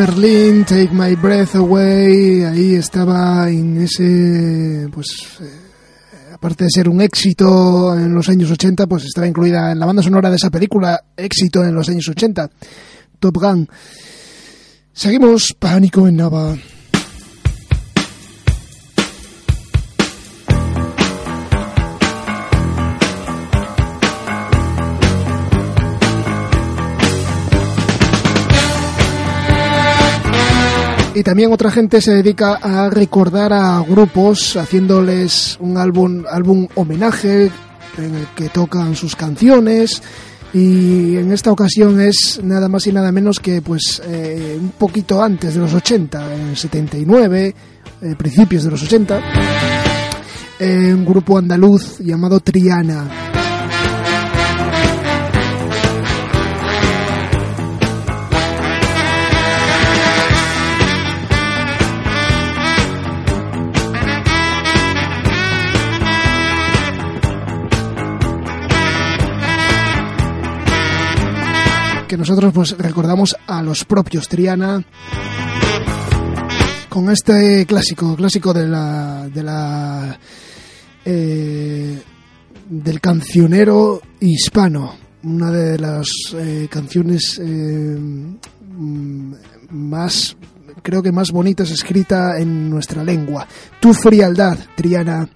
Berlin, 0.00 0.64
Take 0.64 0.94
My 0.94 1.14
Breath 1.14 1.56
Away, 1.56 2.42
ahí 2.44 2.74
estaba 2.74 3.50
en 3.50 3.82
ese, 3.82 4.88
pues, 4.90 5.38
eh, 5.42 6.32
aparte 6.32 6.64
de 6.64 6.70
ser 6.70 6.88
un 6.88 7.02
éxito 7.02 7.94
en 7.94 8.14
los 8.14 8.26
años 8.30 8.50
80, 8.50 8.86
pues 8.86 9.04
estaba 9.04 9.26
incluida 9.26 9.70
en 9.70 9.78
la 9.78 9.84
banda 9.84 10.02
sonora 10.02 10.30
de 10.30 10.36
esa 10.36 10.48
película, 10.48 11.04
éxito 11.14 11.62
en 11.62 11.74
los 11.74 11.86
años 11.90 12.08
80, 12.08 12.50
Top 13.18 13.36
Gun. 13.36 13.68
Seguimos, 14.90 15.54
Pánico 15.58 16.08
en 16.08 16.16
Nava. 16.16 16.56
Y 31.20 31.22
también 31.22 31.52
otra 31.52 31.70
gente 31.70 32.00
se 32.00 32.14
dedica 32.14 32.54
a 32.54 32.88
recordar 32.88 33.52
a 33.52 33.78
grupos 33.86 34.56
haciéndoles 34.56 35.58
un 35.60 35.76
álbum, 35.76 36.24
álbum 36.26 36.66
homenaje 36.76 37.50
en 37.98 38.14
el 38.14 38.26
que 38.34 38.48
tocan 38.48 38.96
sus 38.96 39.16
canciones 39.16 40.02
y 40.54 41.16
en 41.16 41.30
esta 41.30 41.52
ocasión 41.52 42.00
es 42.00 42.40
nada 42.42 42.70
más 42.70 42.86
y 42.86 42.92
nada 42.92 43.12
menos 43.12 43.38
que 43.38 43.60
pues 43.60 44.00
eh, 44.06 44.56
un 44.58 44.70
poquito 44.70 45.22
antes 45.22 45.52
de 45.52 45.60
los 45.60 45.74
80, 45.74 46.36
en 46.36 46.40
el 46.48 46.56
79, 46.56 47.54
eh, 48.00 48.14
principios 48.16 48.64
de 48.64 48.70
los 48.70 48.82
80, 48.82 49.20
eh, 50.58 50.94
un 50.94 51.04
grupo 51.04 51.36
andaluz 51.36 51.98
llamado 51.98 52.40
Triana. 52.40 53.39
Que 72.10 72.16
nosotros 72.16 72.52
pues 72.52 72.76
recordamos 72.76 73.36
a 73.46 73.62
los 73.62 73.84
propios 73.84 74.26
Triana 74.26 74.84
con 76.88 77.08
este 77.08 77.64
clásico, 77.66 78.16
clásico 78.16 78.52
de 78.52 78.66
la 78.66 79.28
de 79.28 79.42
la 79.44 80.18
eh, 81.04 82.02
del 82.68 83.00
cancionero 83.00 84.02
hispano, 84.18 84.96
una 85.22 85.52
de 85.52 85.78
las 85.78 86.08
eh, 86.34 86.66
canciones 86.68 87.40
eh, 87.40 87.96
más 89.70 90.36
creo 90.82 91.04
que 91.04 91.12
más 91.12 91.30
bonitas 91.30 91.70
escrita 91.70 92.40
en 92.40 92.68
nuestra 92.68 93.04
lengua. 93.04 93.46
Tu 93.78 93.94
frialdad, 93.94 94.58
Triana. 94.74 95.28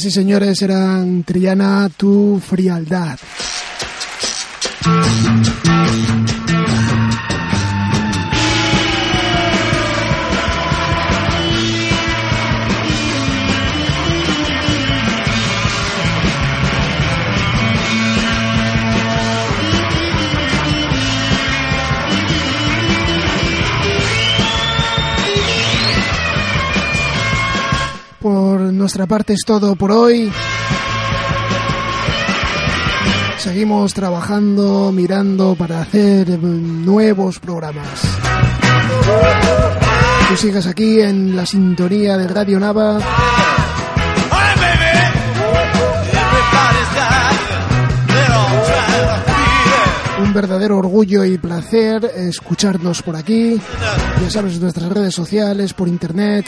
Señoras 0.00 0.16
y 0.16 0.18
señores, 0.18 0.62
eran 0.62 1.24
Triana, 1.24 1.90
tu 1.94 2.40
frialdad. 2.40 3.18
Nuestra 28.72 29.06
parte 29.06 29.32
es 29.32 29.40
todo 29.46 29.76
por 29.76 29.92
hoy. 29.92 30.30
Seguimos 33.38 33.94
trabajando, 33.94 34.92
mirando 34.92 35.54
para 35.54 35.80
hacer 35.80 36.30
eh, 36.30 36.38
nuevos 36.38 37.38
programas. 37.38 38.02
Tú 40.28 40.36
sigas 40.36 40.66
aquí 40.66 41.00
en 41.00 41.34
la 41.34 41.46
sintonía 41.46 42.16
de 42.16 42.28
Radio 42.28 42.60
Nava. 42.60 42.98
Un 50.30 50.34
verdadero 50.34 50.78
orgullo 50.78 51.24
y 51.24 51.38
placer 51.38 52.04
escucharnos 52.04 53.02
por 53.02 53.16
aquí. 53.16 53.60
Ya 54.22 54.30
sabes, 54.30 54.60
nuestras 54.60 54.88
redes 54.88 55.12
sociales, 55.12 55.74
por 55.74 55.88
internet, 55.88 56.46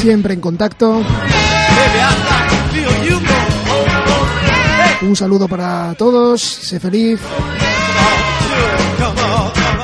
siempre 0.00 0.32
en 0.32 0.40
contacto. 0.40 1.02
Un 5.02 5.14
saludo 5.14 5.46
para 5.46 5.94
todos, 5.98 6.40
sé 6.40 6.80
feliz. 6.80 7.20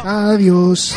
Adiós. 0.03 0.97